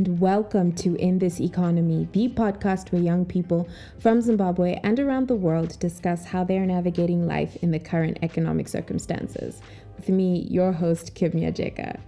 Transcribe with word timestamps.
and 0.00 0.18
welcome 0.18 0.72
to 0.72 0.96
In 0.96 1.18
This 1.18 1.42
Economy, 1.42 2.08
the 2.12 2.30
podcast 2.30 2.90
where 2.90 3.02
young 3.02 3.26
people 3.26 3.68
from 3.98 4.22
Zimbabwe 4.22 4.80
and 4.82 4.98
around 4.98 5.28
the 5.28 5.34
world 5.34 5.78
discuss 5.78 6.24
how 6.24 6.42
they 6.42 6.56
are 6.56 6.64
navigating 6.64 7.26
life 7.26 7.54
in 7.56 7.70
the 7.70 7.78
current 7.78 8.18
economic 8.22 8.66
circumstances. 8.66 9.60
With 9.98 10.08
me, 10.08 10.46
your 10.50 10.72
host, 10.72 11.14
Kim 11.14 11.32
Nyajeka. 11.32 12.00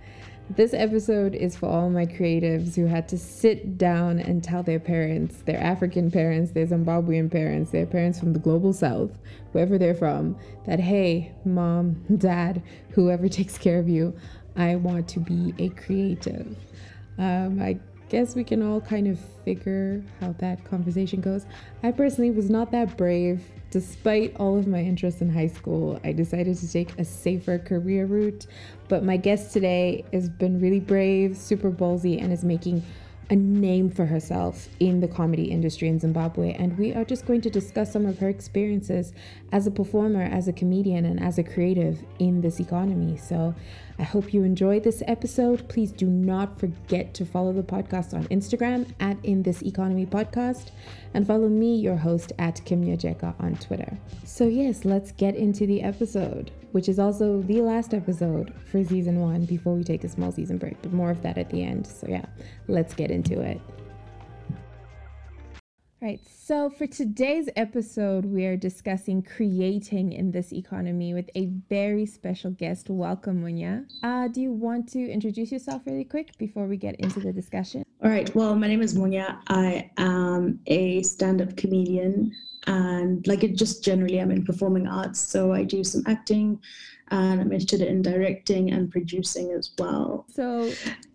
This 0.49 0.73
episode 0.73 1.35
is 1.35 1.55
for 1.55 1.67
all 1.69 1.91
my 1.91 2.07
creatives 2.07 2.77
who 2.77 2.87
had 2.87 3.09
to 3.09 3.19
sit 3.19 3.77
down 3.77 4.21
and 4.21 4.43
tell 4.43 4.63
their 4.63 4.81
parents, 4.81 5.43
their 5.43 5.61
African 5.61 6.11
parents, 6.11 6.53
their 6.53 6.67
Zimbabwean 6.67 7.31
parents, 7.31 7.73
their 7.73 7.85
parents 7.85 8.19
from 8.19 8.33
the 8.33 8.39
global 8.39 8.73
south, 8.73 9.19
wherever 9.53 9.77
they're 9.77 9.95
from, 9.95 10.39
that 10.65 10.81
hey, 10.81 11.31
mom, 11.45 12.03
dad, 12.17 12.63
whoever 12.93 13.29
takes 13.29 13.59
care 13.59 13.79
of 13.79 13.87
you, 13.87 14.17
I 14.57 14.77
want 14.77 15.09
to 15.09 15.21
be 15.21 15.53
a 15.59 15.69
creative. 15.69 16.57
Um, 17.19 17.61
I 17.61 17.79
guess 18.09 18.35
we 18.35 18.45
can 18.45 18.63
all 18.63 18.81
kind 18.81 19.09
of 19.09 19.19
figure 19.45 20.03
how 20.21 20.35
that 20.39 20.63
conversation 20.65 21.21
goes. 21.21 21.47
I 21.83 21.93
personally 21.93 22.31
was 22.31 22.51
not 22.51 22.71
that 22.73 22.97
brave. 22.97 23.43
Despite 23.71 24.37
all 24.37 24.59
of 24.59 24.67
my 24.67 24.81
interests 24.81 25.23
in 25.23 25.31
high 25.31 25.47
school, 25.47 25.99
I 26.05 26.13
decided 26.13 26.59
to 26.59 26.71
take 26.71 26.99
a 26.99 27.05
safer 27.07 27.59
career 27.59 28.05
route. 28.05 28.47
But 28.89 29.03
my 29.03 29.17
guest 29.17 29.55
today 29.55 30.05
has 30.13 30.29
been 30.29 30.61
really 30.61 30.81
brave, 30.81 31.39
super 31.39 31.71
ballsy, 31.71 32.23
and 32.23 32.35
is 32.35 32.45
making 32.45 32.85
a 33.31 33.37
name 33.37 33.91
for 33.91 34.05
herself 34.07 34.69
in 34.81 35.01
the 35.01 35.09
comedy 35.09 35.45
industry 35.45 35.89
in 35.89 35.99
Zimbabwe. 35.99 36.53
And 36.55 36.77
we 36.77 36.93
are 36.93 37.05
just 37.05 37.27
going 37.27 37.41
to 37.43 37.51
discuss 37.51 37.93
some 37.93 38.07
of 38.07 38.19
her 38.19 38.29
experiences 38.29 39.13
as 39.53 39.67
a 39.67 39.71
performer, 39.71 40.23
as 40.23 40.49
a 40.49 40.53
comedian, 40.53 41.05
and 41.05 41.23
as 41.23 41.39
a 41.39 41.43
creative 41.43 42.03
in 42.19 42.41
this 42.41 42.61
economy. 42.61 43.17
So 43.17 43.55
I 43.99 44.03
hope 44.03 44.35
you 44.35 44.43
enjoy 44.43 44.81
this 44.81 45.03
episode. 45.07 45.69
Please 45.69 45.93
do 45.93 46.07
not 46.07 46.59
forget 46.59 47.15
to 47.15 47.25
follow 47.25 47.53
the 47.53 47.63
podcast 47.63 48.15
on 48.15 48.25
Instagram 48.25 48.93
at 49.01 49.17
In 49.25 49.43
This 49.43 49.63
Economy 49.63 50.07
Podcast 50.07 50.71
and 51.15 51.27
follow 51.27 51.49
me, 51.49 51.77
your 51.77 51.97
host, 51.97 52.33
at 52.39 52.65
Kim 52.65 52.85
Nyajeka 52.85 53.35
on 53.39 53.57
Twitter. 53.57 53.97
So, 54.25 54.47
yes, 54.47 54.85
let's 54.85 55.13
get 55.13 55.37
into 55.37 55.67
the 55.67 55.83
episode, 55.83 56.51
which 56.73 56.89
is 56.89 56.99
also 56.99 57.41
the 57.43 57.61
last 57.61 57.95
episode 57.95 58.53
for 58.71 58.83
season 58.85 59.21
one 59.21 59.45
before 59.45 59.75
we 59.75 59.85
take 59.85 60.05
a 60.05 60.09
small 60.09 60.33
season 60.33 60.59
break, 60.59 60.81
but 60.83 60.93
more 60.93 61.11
of 61.11 61.23
that 61.23 61.39
at 61.39 61.49
the 61.51 61.63
end. 61.63 61.87
So, 61.87 62.07
yeah, 62.09 62.27
let's 62.69 62.95
get 62.95 63.11
into 63.11 63.41
it. 63.41 63.61
Right. 66.03 66.21
So 66.27 66.69
for 66.69 66.89
today's 66.89 67.49
episode, 67.55 68.25
we 68.25 68.45
are 68.47 68.57
discussing 68.57 69.23
creating 69.23 70.13
in 70.13 70.33
this 70.33 70.53
economy 70.53 71.15
with 71.15 71.31
a 71.37 71.47
very 71.69 72.07
special 72.07 72.51
guest. 72.51 72.91
Welcome, 72.91 73.45
Munya. 73.45 73.87
Uh, 74.03 74.27
do 74.27 74.41
you 74.41 74.51
want 74.51 74.89
to 74.95 74.99
introduce 74.99 75.53
yourself 75.53 75.83
really 75.87 76.03
quick 76.03 76.37
before 76.39 76.67
we 76.67 76.77
get 76.77 76.97
into 76.97 77.21
the 77.21 77.33
discussion? 77.33 77.85
All 78.05 78.11
right. 78.11 78.35
Well, 78.35 78.57
my 78.57 78.67
name 78.67 78.83
is 78.83 78.95
Munya. 78.99 79.39
I 79.47 79.89
am 79.97 80.59
a 80.67 81.05
stand-up 81.05 81.57
comedian, 81.57 82.35
and 82.67 83.25
like 83.29 83.45
it 83.45 83.57
just 83.57 83.85
generally, 83.85 84.21
I'm 84.21 84.33
in 84.33 84.45
performing 84.45 84.89
arts. 84.89 85.21
So 85.21 85.53
I 85.53 85.63
do 85.63 85.85
some 85.85 86.03
acting, 86.09 86.61
and 87.13 87.41
I'm 87.41 87.53
interested 87.53 87.81
in 87.81 88.03
directing 88.03 88.73
and 88.73 88.91
producing 88.91 89.53
as 89.53 89.71
well. 89.79 90.27
So 90.35 90.73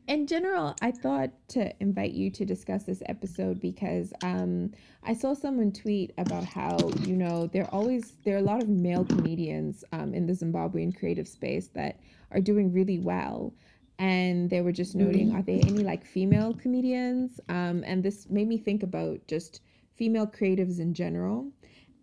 in 0.07 0.27
general, 0.27 0.75
I 0.81 0.91
thought 0.91 1.31
to 1.49 1.73
invite 1.81 2.13
you 2.13 2.31
to 2.31 2.45
discuss 2.45 2.83
this 2.83 3.03
episode 3.07 3.59
because 3.59 4.13
um, 4.23 4.72
I 5.03 5.13
saw 5.13 5.33
someone 5.33 5.73
tweet 5.73 6.13
about 6.17 6.45
how 6.45 6.77
you 7.01 7.17
know 7.17 7.47
there 7.47 7.67
always 7.73 8.13
there 8.23 8.35
are 8.35 8.39
a 8.39 8.41
lot 8.41 8.63
of 8.63 8.69
male 8.69 9.03
comedians 9.03 9.83
um, 9.91 10.13
in 10.13 10.25
the 10.25 10.31
Zimbabwean 10.31 10.97
creative 10.97 11.28
space 11.28 11.67
that 11.73 12.00
are 12.31 12.39
doing 12.39 12.72
really 12.72 13.00
well, 13.00 13.53
and 14.00 14.50
they 14.50 14.62
were 14.62 14.72
just 14.72 14.96
noting 14.96 15.34
are 15.34 15.41
there 15.41 15.59
any 15.63 15.84
like 15.84 16.06
female 16.06 16.53
comedians? 16.53 17.40
Um, 17.50 17.84
and 17.85 18.03
this 18.03 18.30
made 18.30 18.47
me 18.47 18.58
think 18.58 18.84
about 18.84 19.19
just 19.28 19.62
female 19.96 20.28
creatives 20.28 20.80
in 20.80 20.94
general 20.94 21.47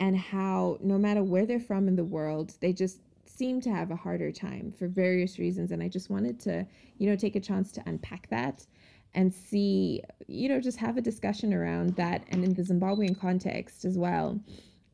and 0.01 0.17
how 0.17 0.79
no 0.81 0.99
matter 0.99 1.23
where 1.23 1.47
they're 1.47 1.61
from 1.61 1.87
in 1.87 1.97
the 1.97 2.05
world, 2.05 2.55
they 2.61 2.73
just 2.73 3.01
seem 3.25 3.61
to 3.61 3.71
have 3.71 3.91
a 3.91 3.97
harder 3.97 4.31
time 4.33 4.73
for 4.73 4.87
various 4.87 5.39
reasons. 5.39 5.71
And 5.71 5.83
i 5.83 5.89
just 5.89 6.11
wanted 6.11 6.39
to 6.41 6.67
you 6.99 7.09
know 7.09 7.17
take 7.17 7.37
a 7.37 7.41
chance 7.41 7.73
to 7.73 7.83
unpack 7.87 8.29
that 8.31 8.67
and 9.15 9.33
see 9.33 10.03
you 10.27 10.49
know 10.49 10.61
just 10.61 10.79
have 10.79 10.97
a 10.97 11.03
discussion 11.03 11.55
around 11.55 11.97
that. 11.97 12.25
And 12.31 12.45
in 12.45 12.55
the 12.55 12.63
zimbabwean 12.63 13.19
context 13.19 13.85
as 13.85 13.97
well 13.97 14.41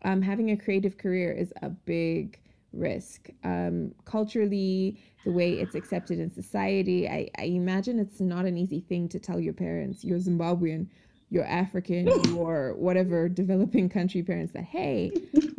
um, 0.02 0.22
having 0.22 0.50
a 0.50 0.56
creative 0.56 0.96
career 0.96 1.32
is 1.32 1.52
a 1.62 1.68
big 1.70 2.39
risk 2.72 3.28
um, 3.44 3.92
culturally 4.04 5.00
the 5.24 5.32
way 5.32 5.54
it's 5.54 5.74
accepted 5.74 6.18
in 6.18 6.30
society 6.30 7.08
I, 7.08 7.28
I 7.38 7.44
imagine 7.44 7.98
it's 7.98 8.20
not 8.20 8.44
an 8.44 8.56
easy 8.56 8.80
thing 8.80 9.08
to 9.08 9.18
tell 9.18 9.40
your 9.40 9.54
parents 9.54 10.04
you're 10.04 10.18
zimbabwean 10.18 10.86
your 11.30 11.44
African, 11.44 12.08
or 12.36 12.74
whatever 12.74 13.28
developing 13.28 13.88
country 13.88 14.22
parents 14.22 14.52
that, 14.52 14.64
hey, 14.64 15.12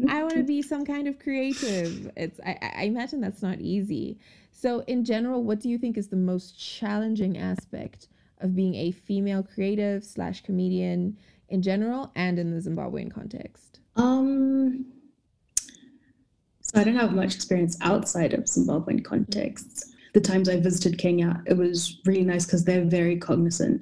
I 0.10 0.22
want 0.22 0.36
to 0.36 0.44
be 0.44 0.62
some 0.62 0.86
kind 0.86 1.08
of 1.08 1.18
creative. 1.18 2.12
It's 2.16 2.40
I, 2.46 2.58
I 2.76 2.84
imagine 2.84 3.22
that's 3.22 3.42
not 3.42 3.60
easy. 3.60 4.20
So 4.52 4.82
in 4.82 5.04
general, 5.04 5.44
what 5.44 5.60
do 5.60 5.70
you 5.70 5.78
think 5.78 5.98
is 5.98 6.10
the 6.10 6.18
most 6.18 6.60
challenging 6.60 7.38
aspect 7.38 8.10
of 8.40 8.56
being 8.56 8.76
a 8.76 8.92
female 8.92 9.44
creative 9.44 10.04
slash 10.04 10.44
comedian 10.44 11.18
in 11.50 11.62
general 11.62 12.12
and 12.16 12.38
in 12.38 12.52
the 12.52 12.62
Zimbabwean 12.62 13.12
context? 13.12 13.80
Um 13.96 14.86
so 16.74 16.80
I 16.80 16.84
don't 16.86 16.96
have 16.96 17.14
much 17.14 17.36
experience 17.36 17.78
outside 17.82 18.34
of 18.34 18.46
Zimbabwean 18.46 19.04
contexts. 19.04 19.92
The 20.14 20.22
times 20.22 20.48
I 20.48 20.60
visited 20.60 20.98
Kenya, 20.98 21.42
it 21.46 21.58
was 21.58 22.00
really 22.06 22.24
nice 22.24 22.46
because 22.46 22.64
they're 22.64 22.86
very 22.86 23.18
cognizant 23.18 23.82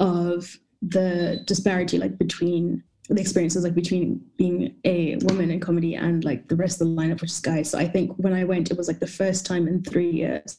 of 0.00 0.58
the 0.82 1.42
disparity 1.46 1.98
like 1.98 2.18
between 2.18 2.82
the 3.08 3.20
experiences 3.20 3.64
like 3.64 3.74
between 3.74 4.24
being 4.36 4.74
a 4.84 5.16
woman 5.22 5.50
in 5.50 5.60
comedy 5.60 5.94
and 5.94 6.24
like 6.24 6.48
the 6.48 6.56
rest 6.56 6.80
of 6.80 6.86
the 6.86 6.94
lineup 6.94 7.20
which 7.20 7.30
is 7.30 7.40
guys 7.40 7.68
so 7.68 7.76
i 7.76 7.86
think 7.86 8.10
when 8.16 8.32
i 8.32 8.44
went 8.44 8.70
it 8.70 8.78
was 8.78 8.88
like 8.88 9.00
the 9.00 9.06
first 9.06 9.44
time 9.44 9.68
in 9.68 9.82
three 9.82 10.10
years 10.10 10.58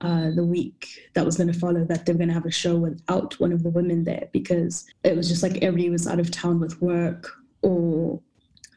uh, 0.00 0.30
the 0.30 0.44
week 0.44 1.10
that 1.14 1.24
was 1.24 1.36
going 1.36 1.50
to 1.50 1.58
follow 1.58 1.84
that 1.84 2.04
they 2.04 2.12
were 2.12 2.18
going 2.18 2.28
to 2.28 2.34
have 2.34 2.44
a 2.44 2.50
show 2.50 2.76
without 2.76 3.38
one 3.40 3.52
of 3.52 3.62
the 3.62 3.70
women 3.70 4.04
there 4.04 4.28
because 4.32 4.84
it 5.04 5.16
was 5.16 5.28
just 5.28 5.42
like 5.42 5.62
everybody 5.62 5.88
was 5.88 6.06
out 6.06 6.18
of 6.18 6.30
town 6.30 6.58
with 6.58 6.80
work 6.82 7.30
or 7.62 8.20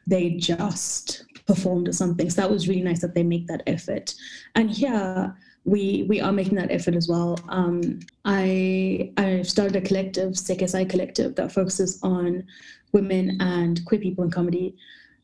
they 0.06 0.30
just 0.30 1.24
performed 1.52 1.88
or 1.88 1.92
something 1.92 2.28
so 2.30 2.40
that 2.40 2.50
was 2.50 2.68
really 2.68 2.82
nice 2.90 3.00
that 3.00 3.14
they 3.14 3.22
make 3.22 3.46
that 3.46 3.62
effort 3.66 4.14
and 4.54 4.70
here 4.70 5.34
we 5.64 6.06
we 6.08 6.20
are 6.20 6.32
making 6.32 6.56
that 6.56 6.70
effort 6.70 6.94
as 6.94 7.08
well. 7.08 7.38
Um, 7.48 8.00
I 8.24 9.12
I 9.16 9.42
started 9.42 9.76
a 9.76 9.86
collective, 9.86 10.32
SEKSI 10.32 10.88
collective, 10.88 11.34
that 11.36 11.52
focuses 11.52 12.00
on 12.02 12.44
women 12.92 13.36
and 13.40 13.84
queer 13.84 14.00
people 14.00 14.24
in 14.24 14.30
comedy. 14.30 14.76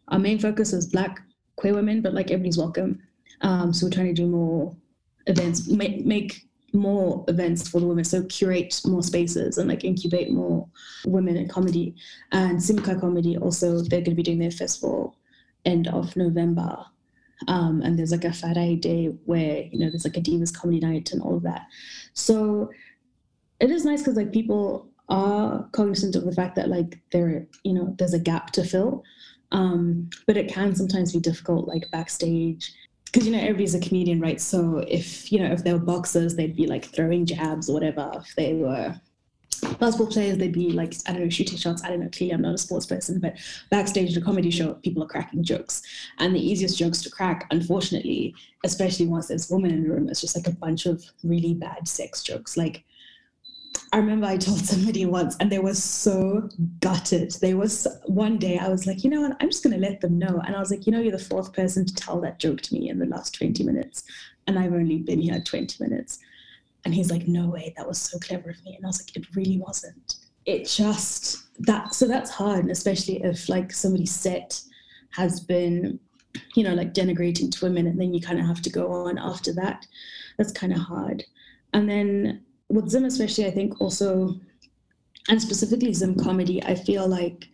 Our 0.08 0.18
main 0.18 0.38
focus 0.38 0.72
is 0.72 0.86
Black 0.86 1.20
queer 1.56 1.74
women, 1.74 2.02
but 2.02 2.14
like 2.14 2.30
everybody's 2.30 2.58
welcome. 2.58 3.02
Um, 3.40 3.72
so 3.72 3.86
we're 3.86 3.90
trying 3.90 4.14
to 4.14 4.22
do 4.22 4.28
more 4.28 4.74
events, 5.26 5.68
make 5.68 6.04
make 6.04 6.42
more 6.72 7.24
events 7.28 7.66
for 7.66 7.80
the 7.80 7.86
women, 7.86 8.04
so 8.04 8.22
curate 8.24 8.80
more 8.84 9.02
spaces 9.02 9.56
and 9.56 9.68
like 9.68 9.84
incubate 9.84 10.30
more 10.30 10.68
women 11.06 11.36
in 11.36 11.48
comedy. 11.48 11.94
And 12.32 12.58
Simca 12.58 13.00
Comedy 13.00 13.38
also 13.38 13.80
they're 13.80 14.00
going 14.00 14.10
to 14.10 14.14
be 14.14 14.22
doing 14.22 14.38
their 14.38 14.50
festival 14.50 15.16
end 15.66 15.88
of 15.88 16.16
November 16.16 16.86
um, 17.48 17.82
and 17.82 17.98
there's 17.98 18.12
like 18.12 18.24
a 18.24 18.32
Friday 18.32 18.76
day 18.76 19.06
where 19.24 19.64
you 19.70 19.78
know 19.78 19.90
there's 19.90 20.04
like 20.04 20.16
a 20.16 20.22
Divas 20.22 20.54
comedy 20.54 20.80
night 20.80 21.12
and 21.12 21.22
all 21.22 21.36
of 21.36 21.42
that. 21.42 21.66
So 22.14 22.70
it 23.60 23.70
is 23.70 23.84
nice 23.84 24.00
because 24.00 24.16
like 24.16 24.32
people 24.32 24.88
are 25.08 25.68
cognizant 25.72 26.16
of 26.16 26.24
the 26.24 26.32
fact 26.32 26.56
that 26.56 26.68
like 26.68 26.98
there 27.12 27.46
you 27.62 27.74
know 27.74 27.94
there's 27.98 28.14
a 28.14 28.18
gap 28.18 28.52
to 28.52 28.64
fill, 28.64 29.04
um, 29.52 30.08
but 30.26 30.36
it 30.36 30.48
can 30.48 30.74
sometimes 30.74 31.12
be 31.12 31.20
difficult 31.20 31.68
like 31.68 31.90
backstage 31.90 32.72
because 33.04 33.26
you 33.26 33.32
know 33.32 33.40
everybody's 33.40 33.74
a 33.74 33.80
comedian, 33.80 34.20
right? 34.20 34.40
So 34.40 34.78
if 34.88 35.30
you 35.30 35.38
know 35.38 35.52
if 35.52 35.62
they 35.62 35.72
were 35.72 35.78
boxers, 35.78 36.36
they'd 36.36 36.56
be 36.56 36.66
like 36.66 36.86
throwing 36.86 37.26
jabs 37.26 37.68
or 37.68 37.74
whatever. 37.74 38.10
If 38.16 38.34
they 38.34 38.54
were 38.54 38.98
basketball 39.78 40.12
players, 40.12 40.38
they'd 40.38 40.52
be 40.52 40.70
like, 40.72 40.94
I 41.06 41.12
don't 41.12 41.22
know, 41.22 41.28
shooting 41.28 41.58
shots. 41.58 41.82
I 41.82 41.88
don't 41.88 42.00
know. 42.00 42.08
Clearly, 42.10 42.34
I'm 42.34 42.42
not 42.42 42.54
a 42.54 42.58
sports 42.58 42.86
person, 42.86 43.20
but 43.20 43.36
backstage 43.70 44.16
at 44.16 44.22
a 44.22 44.24
comedy 44.24 44.50
show, 44.50 44.74
people 44.74 45.02
are 45.02 45.08
cracking 45.08 45.44
jokes. 45.44 45.82
And 46.18 46.34
the 46.34 46.40
easiest 46.40 46.78
jokes 46.78 47.02
to 47.02 47.10
crack, 47.10 47.46
unfortunately, 47.50 48.34
especially 48.64 49.06
once 49.06 49.28
there's 49.28 49.50
women 49.50 49.70
in 49.70 49.84
the 49.84 49.90
room, 49.90 50.08
it's 50.08 50.20
just 50.20 50.36
like 50.36 50.46
a 50.46 50.56
bunch 50.56 50.86
of 50.86 51.04
really 51.22 51.54
bad 51.54 51.88
sex 51.88 52.22
jokes. 52.22 52.56
Like, 52.56 52.84
I 53.92 53.98
remember 53.98 54.26
I 54.26 54.36
told 54.36 54.58
somebody 54.64 55.06
once, 55.06 55.36
and 55.40 55.50
they 55.50 55.58
were 55.58 55.74
so 55.74 56.48
gutted. 56.80 57.32
They 57.40 57.54
was 57.54 57.86
one 58.04 58.38
day 58.38 58.58
I 58.58 58.68
was 58.68 58.86
like, 58.86 59.04
you 59.04 59.10
know 59.10 59.22
what, 59.22 59.36
I'm 59.40 59.50
just 59.50 59.62
gonna 59.62 59.78
let 59.78 60.00
them 60.00 60.18
know. 60.18 60.42
And 60.46 60.56
I 60.56 60.60
was 60.60 60.70
like, 60.70 60.86
you 60.86 60.92
know, 60.92 61.00
you're 61.00 61.12
the 61.12 61.18
fourth 61.18 61.52
person 61.52 61.86
to 61.86 61.94
tell 61.94 62.20
that 62.20 62.38
joke 62.38 62.60
to 62.62 62.74
me 62.74 62.88
in 62.88 62.98
the 62.98 63.06
last 63.06 63.34
20 63.34 63.64
minutes, 63.64 64.04
and 64.46 64.58
I've 64.58 64.72
only 64.72 64.98
been 64.98 65.20
here 65.20 65.40
20 65.40 65.82
minutes. 65.82 66.18
And 66.86 66.94
he's 66.94 67.10
like, 67.10 67.26
no 67.26 67.48
way, 67.48 67.74
that 67.76 67.88
was 67.88 68.00
so 68.00 68.16
clever 68.20 68.50
of 68.50 68.64
me. 68.64 68.76
And 68.76 68.84
I 68.84 68.88
was 68.88 69.02
like, 69.02 69.16
it 69.16 69.34
really 69.34 69.58
wasn't. 69.58 70.14
It 70.44 70.68
just 70.68 71.42
that 71.66 71.96
so 71.96 72.06
that's 72.06 72.30
hard, 72.30 72.70
especially 72.70 73.24
if 73.24 73.48
like 73.48 73.72
somebody's 73.72 74.14
set 74.14 74.60
has 75.10 75.40
been, 75.40 75.98
you 76.54 76.62
know, 76.62 76.74
like 76.74 76.94
denigrating 76.94 77.50
to 77.50 77.64
women 77.64 77.88
and 77.88 78.00
then 78.00 78.14
you 78.14 78.20
kind 78.20 78.38
of 78.38 78.46
have 78.46 78.62
to 78.62 78.70
go 78.70 78.92
on 78.92 79.18
after 79.18 79.52
that. 79.54 79.84
That's 80.38 80.52
kind 80.52 80.72
of 80.72 80.78
hard. 80.78 81.24
And 81.72 81.90
then 81.90 82.44
with 82.68 82.88
Zim 82.88 83.04
especially, 83.04 83.46
I 83.46 83.50
think 83.50 83.80
also, 83.80 84.38
and 85.28 85.42
specifically 85.42 85.92
Zim 85.92 86.14
comedy, 86.14 86.62
I 86.62 86.76
feel 86.76 87.08
like 87.08 87.48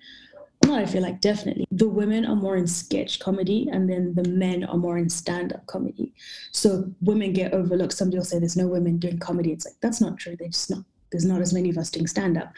not 0.72 0.82
I 0.82 0.86
feel 0.86 1.02
like 1.02 1.20
definitely 1.20 1.66
the 1.70 1.88
women 1.88 2.24
are 2.24 2.36
more 2.36 2.56
in 2.56 2.66
sketch 2.66 3.20
comedy 3.20 3.68
and 3.70 3.88
then 3.88 4.14
the 4.14 4.28
men 4.28 4.64
are 4.64 4.76
more 4.76 4.98
in 4.98 5.08
stand-up 5.08 5.66
comedy. 5.66 6.14
So 6.50 6.90
women 7.00 7.32
get 7.32 7.52
overlooked. 7.52 7.92
Somebody 7.92 8.18
will 8.18 8.24
say 8.24 8.38
there's 8.38 8.56
no 8.56 8.68
women 8.68 8.98
doing 8.98 9.18
comedy. 9.18 9.52
It's 9.52 9.64
like 9.64 9.74
that's 9.80 10.00
not 10.00 10.18
true. 10.18 10.36
They 10.36 10.48
just 10.48 10.70
not 10.70 10.84
there's 11.10 11.24
not 11.26 11.42
as 11.42 11.52
many 11.52 11.68
of 11.68 11.76
us 11.76 11.90
doing 11.90 12.06
stand-up. 12.06 12.52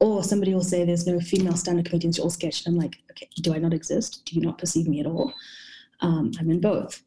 Or 0.00 0.24
somebody 0.24 0.54
will 0.54 0.64
say 0.64 0.84
there's 0.84 1.06
no 1.06 1.20
female 1.20 1.56
stand-up 1.56 1.86
comedians, 1.86 2.18
all 2.18 2.30
sketch. 2.30 2.64
And 2.64 2.74
I'm 2.74 2.80
like, 2.80 2.96
okay, 3.10 3.28
do 3.42 3.52
I 3.54 3.58
not 3.58 3.74
exist? 3.74 4.22
Do 4.24 4.36
you 4.36 4.40
not 4.40 4.58
perceive 4.58 4.88
me 4.88 5.00
at 5.00 5.06
all? 5.06 5.34
Um, 6.00 6.32
I'm 6.40 6.50
in 6.50 6.60
both. 6.60 7.02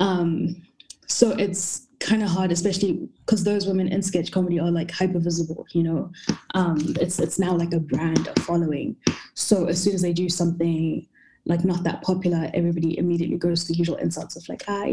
Um, 0.00 0.62
so 1.06 1.30
it's 1.32 1.85
kind 2.00 2.22
of 2.22 2.28
hard, 2.28 2.52
especially 2.52 3.08
because 3.24 3.44
those 3.44 3.66
women 3.66 3.88
in 3.88 4.02
sketch 4.02 4.30
comedy 4.30 4.60
are 4.60 4.70
like 4.70 4.90
hyper 4.90 5.18
visible. 5.18 5.66
You 5.72 5.82
know, 5.82 6.12
um, 6.54 6.78
it's 7.00 7.18
it's 7.18 7.38
now 7.38 7.54
like 7.54 7.72
a 7.72 7.80
brand, 7.80 8.28
a 8.28 8.40
following. 8.40 8.96
So 9.34 9.66
as 9.66 9.82
soon 9.82 9.94
as 9.94 10.02
they 10.02 10.12
do 10.12 10.28
something 10.28 11.06
like 11.46 11.64
not 11.64 11.84
that 11.84 12.02
popular, 12.02 12.50
everybody 12.54 12.98
immediately 12.98 13.38
goes 13.38 13.64
to 13.64 13.72
the 13.72 13.78
usual 13.78 13.96
insults 13.96 14.36
of 14.36 14.48
like, 14.48 14.64
ah, 14.68 14.84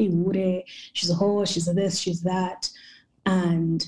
she's 0.94 1.10
a 1.10 1.16
whore, 1.16 1.48
she's 1.48 1.68
a 1.68 1.74
this, 1.74 1.98
she's 2.00 2.22
that, 2.22 2.70
and 3.26 3.86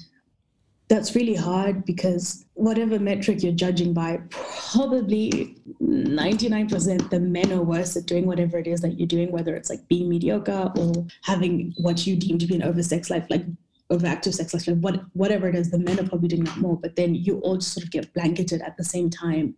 that's 0.88 1.16
really 1.16 1.36
hard 1.36 1.86
because 1.86 2.46
whatever 2.54 3.00
metric 3.00 3.42
you're 3.42 3.52
judging 3.54 3.94
by, 3.94 4.20
probably 4.30 5.56
99% 5.82 7.10
the 7.10 7.20
men 7.20 7.52
are 7.52 7.62
worse 7.62 7.98
at 7.98 8.06
doing 8.06 8.26
whatever 8.26 8.58
it 8.60 8.68
is 8.68 8.82
that 8.82 9.00
you're 9.00 9.08
doing, 9.08 9.32
whether 9.32 9.56
it's 9.56 9.70
like 9.70 9.88
being 9.88 10.08
mediocre 10.08 10.72
or 10.78 11.06
having 11.24 11.74
what 11.78 12.06
you 12.06 12.16
deem 12.16 12.38
to 12.38 12.46
be 12.46 12.56
an 12.56 12.64
oversex 12.64 13.10
life, 13.10 13.26
like 13.30 13.46
overactive 13.92 14.34
sex 14.34 14.54
life, 14.54 14.68
like 14.68 14.78
what, 14.78 15.04
whatever 15.14 15.48
it 15.48 15.56
is, 15.56 15.72
the 15.72 15.80
men 15.80 16.00
are 16.00 16.08
probably 16.08 16.28
doing 16.28 16.44
that 16.44 16.58
more. 16.58 16.78
But 16.78 16.96
then 16.96 17.16
you 17.16 17.40
all 17.40 17.58
just 17.58 17.74
sort 17.74 17.84
of 17.84 17.92
get 17.92 18.14
blanketed 18.14 18.62
at 18.62 18.78
the 18.78 18.84
same 18.84 19.10
time 19.10 19.56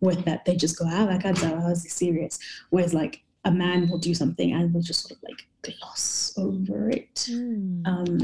with 0.00 0.24
that. 0.24 0.44
They 0.46 0.56
just 0.56 0.78
go, 0.78 0.86
ah, 0.88 1.08
I 1.08 1.18
can't 1.18 1.36
tell, 1.36 1.60
how 1.60 1.68
is 1.68 1.82
he 1.82 1.90
serious? 1.90 2.38
Whereas 2.70 2.94
like 2.94 3.22
a 3.44 3.50
man 3.50 3.88
will 3.88 3.98
do 3.98 4.14
something 4.14 4.52
and 4.52 4.72
will 4.72 4.82
just 4.82 5.02
sort 5.02 5.12
of 5.12 5.22
like 5.28 5.46
gloss 5.62 6.32
over 6.36 6.90
it. 6.90 7.14
Mm. 7.30 7.86
Um, 7.86 8.18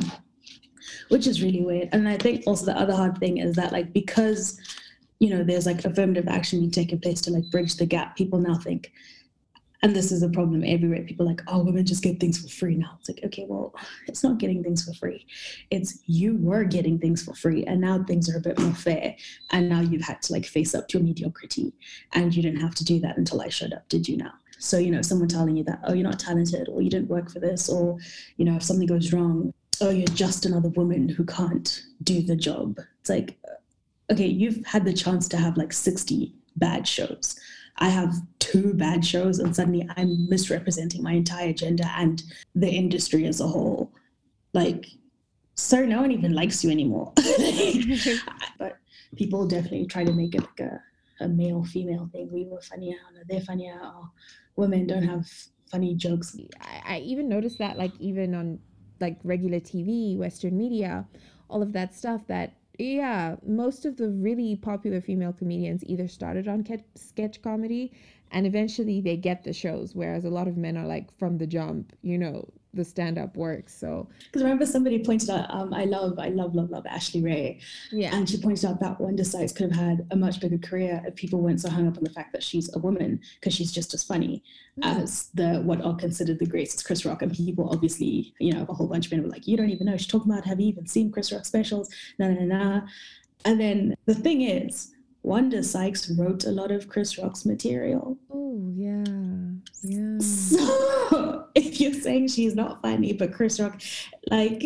which 1.09 1.27
is 1.27 1.43
really 1.43 1.63
weird. 1.63 1.89
And 1.93 2.09
I 2.09 2.17
think 2.17 2.45
also 2.47 2.67
the 2.67 2.79
other 2.79 2.95
hard 2.95 3.19
thing 3.19 3.39
is 3.39 3.57
that 3.57 3.73
like 3.73 3.93
because 3.93 4.61
you 5.19 5.31
know 5.31 5.43
there's 5.43 5.67
like 5.67 5.85
affirmative 5.85 6.29
action 6.29 6.61
being 6.61 6.71
taken 6.71 6.99
place 6.99 7.21
to 7.23 7.31
like 7.31 7.51
bridge 7.51 7.77
the 7.77 7.87
gap, 7.87 8.17
people 8.17 8.39
now 8.39 8.57
think, 8.57 8.93
and 9.83 9.95
this 9.95 10.11
is 10.11 10.23
a 10.23 10.29
problem 10.29 10.65
everywhere. 10.65 11.03
People 11.03 11.27
like, 11.27 11.43
oh, 11.47 11.63
women 11.63 11.85
just 11.85 12.03
get 12.03 12.19
things 12.19 12.41
for 12.41 12.49
free 12.49 12.75
now. 12.75 12.97
It's 12.99 13.09
like, 13.09 13.21
okay, 13.25 13.47
well, 13.49 13.75
it's 14.09 14.23
not 14.23 14.39
getting 14.39 14.63
things 14.63 14.85
for 14.85 14.93
free. 14.95 15.27
It's 15.71 15.99
you 16.07 16.37
were 16.39 16.65
getting 16.65 16.99
things 16.99 17.23
for 17.23 17.35
free, 17.35 17.65
and 17.65 17.81
now 17.81 18.03
things 18.03 18.29
are 18.29 18.39
a 18.39 18.41
bit 18.41 18.59
more 18.59 18.75
fair. 18.75 19.15
And 19.53 19.69
now 19.69 19.81
you've 19.81 20.03
had 20.03 20.23
to 20.23 20.33
like 20.33 20.47
face 20.47 20.75
up 20.75 20.89
to 20.89 20.99
your 20.99 21.07
mediocrity, 21.07 21.73
and 22.15 22.35
you 22.35 22.43
didn't 22.43 22.61
have 22.61 22.75
to 22.77 22.85
do 22.85 23.01
that 23.01 23.17
until 23.17 23.41
I 23.43 23.49
showed 23.49 23.73
up. 23.73 23.89
Did 23.89 24.09
you 24.09 24.17
now? 24.17 24.33
So 24.59 24.79
you 24.79 24.91
know, 24.91 25.03
someone 25.03 25.29
telling 25.29 25.57
you 25.57 25.65
that, 25.65 25.81
oh, 25.85 25.93
you're 25.93 26.09
not 26.09 26.19
talented, 26.19 26.69
or 26.69 26.81
you 26.83 26.91
didn't 26.91 27.09
work 27.09 27.31
for 27.31 27.41
this, 27.41 27.69
or 27.69 27.99
you 28.39 28.45
know, 28.45 28.57
if 28.57 28.63
something 28.63 28.87
goes 28.87 29.13
wrong, 29.13 29.53
oh, 29.81 29.91
you're 29.91 30.07
just 30.09 30.47
another 30.47 30.69
woman 30.71 31.09
who 31.09 31.25
can't 31.25 31.83
do 32.03 32.23
the 32.23 32.37
job. 32.37 32.79
It's 33.01 33.11
like, 33.11 33.37
uh, 33.45 34.13
okay, 34.13 34.27
you've 34.27 34.65
had 34.67 34.85
the 34.85 34.93
chance 34.93 35.29
to 35.29 35.37
have 35.37 35.57
like 35.57 35.73
60 35.73 36.33
bad 36.57 36.87
shows. 36.87 37.39
I 37.79 37.91
have 37.91 38.15
two 38.39 38.73
bad 38.75 39.05
shows, 39.05 39.39
and 39.39 39.55
suddenly 39.55 39.87
I'm 39.97 40.29
misrepresenting 40.29 41.03
my 41.03 41.13
entire 41.13 41.53
gender 41.53 41.85
and 41.97 42.23
the 42.55 42.71
industry 42.71 43.27
as 43.27 43.41
a 43.41 43.47
whole. 43.47 43.93
Like, 44.55 44.87
sir, 45.57 45.85
no 45.85 46.01
one 46.01 46.13
even 46.13 46.33
likes 46.33 46.65
you 46.65 46.71
anymore. 46.71 47.13
but 48.59 48.79
people 49.17 49.47
definitely 49.47 49.87
try 49.87 50.05
to 50.05 50.13
make 50.13 50.35
it 50.35 50.41
like 50.41 50.61
a, 50.61 50.81
a 51.21 51.29
male 51.29 51.65
female 51.65 52.09
thing. 52.13 52.31
We 52.33 52.47
were 52.47 52.63
funnier, 52.63 52.97
or 53.15 53.25
they're 53.29 53.41
funnier, 53.43 53.79
or 53.79 54.11
women 54.57 54.87
don't 54.87 55.03
have 55.03 55.27
funny 55.71 55.95
jokes. 55.95 56.35
I, 56.61 56.95
I 56.95 56.99
even 57.01 57.29
noticed 57.29 57.59
that, 57.59 57.77
like, 57.77 57.93
even 58.01 58.35
on 58.35 58.59
like 59.01 59.19
regular 59.25 59.61
TV, 59.61 60.17
Western 60.17 60.57
media, 60.57 61.07
all 61.49 61.63
of 61.63 61.73
that 61.73 61.95
stuff 61.95 62.27
that 62.27 62.55
yeah, 62.79 63.37
most 63.47 63.87
of 63.87 63.97
the 63.97 64.11
really 64.11 64.55
popular 64.57 65.01
female 65.01 65.33
comedians 65.33 65.83
either 65.87 66.09
started 66.09 66.47
on 66.47 66.63
ke- 66.63 66.85
sketch 66.95 67.41
comedy 67.41 67.93
and 68.31 68.47
eventually 68.47 69.01
they 69.01 69.17
get 69.17 69.45
the 69.45 69.53
shows, 69.53 69.95
whereas 69.95 70.25
a 70.25 70.31
lot 70.31 70.49
of 70.49 70.57
men 70.57 70.77
are 70.77 70.87
like 70.87 71.17
from 71.19 71.39
the 71.39 71.47
jump, 71.47 71.93
you 72.03 72.19
know, 72.19 72.49
the 72.75 72.85
stand 72.85 73.19
up 73.19 73.37
works. 73.37 73.75
So 73.75 74.09
because 74.27 74.43
remember 74.43 74.67
somebody 74.67 74.99
pointed 75.03 75.31
out, 75.31 75.47
um, 75.51 75.73
I 75.73 75.85
love, 75.85 76.19
I 76.19 76.29
love, 76.29 76.55
love, 76.55 76.71
love 76.71 76.87
Ashley 76.87 77.23
Ray. 77.23 77.61
Yeah. 77.91 78.15
And 78.15 78.29
she 78.29 78.39
pointed 78.39 78.65
out 78.65 78.81
that 78.81 79.01
Wanda 79.01 79.25
Sykes 79.25 79.53
could 79.53 79.73
have 79.73 79.81
had 79.81 80.07
a 80.11 80.17
much 80.17 80.41
bigger 80.41 80.59
career 80.59 81.03
if 81.07 81.15
people 81.15 81.41
weren't 81.41 81.61
so 81.61 81.71
hung 81.71 81.89
up 81.89 81.97
on 81.97 82.05
the 82.05 82.11
fact 82.11 82.33
that 82.33 82.43
she's 82.43 82.75
a 82.75 82.79
woman 82.79 83.21
because 83.41 83.55
she's 83.55 83.73
just 83.73 83.95
as 83.95 84.05
funny 84.05 84.43
mm. 84.79 85.03
as 85.03 85.29
the 85.35 85.61
what 85.63 85.83
are 85.83 85.97
considered 85.97 86.39
the 86.39 86.47
greatest 86.47 86.85
Chris 86.85 87.05
Rock. 87.05 87.23
And 87.23 87.35
people 87.35 87.71
obviously, 87.71 88.35
you 88.39 88.53
know, 88.53 88.67
a 88.69 88.75
whole 88.75 88.87
bunch 88.87 89.07
of 89.07 89.13
men 89.13 89.23
were 89.23 89.31
like, 89.31 89.47
you 89.47 89.57
don't 89.57 89.71
even 89.71 89.87
know. 89.87 89.97
She's 89.97 90.07
talking 90.07 90.31
about 90.31 90.45
have 90.45 90.61
you 90.61 90.69
even 90.69 90.87
seen 90.87 91.11
Chris 91.11 91.33
Rock 91.33 91.45
specials? 91.45 91.89
No, 92.19 92.33
no, 92.33 92.45
no. 92.45 92.83
And 93.45 93.61
then 93.61 93.95
the 94.07 94.15
thing 94.15 94.43
is, 94.43 94.93
Wanda 95.27 95.61
Sykes 95.65 96.09
wrote 96.11 96.45
a 96.45 96.53
lot 96.53 96.71
of 96.71 96.89
Chris 96.89 97.19
Rock's 97.19 97.45
material. 97.45 98.17
Oh, 98.31 98.71
yeah. 98.77 99.05
Yeah. 99.83 100.19
So 100.21 101.47
if 101.57 101.81
you're 101.81 101.95
saying 101.95 102.29
she's 102.29 102.55
not 102.55 102.81
funny, 102.81 103.13
but 103.13 103.33
Chris 103.33 103.59
Rock, 103.59 103.83
like, 104.31 104.63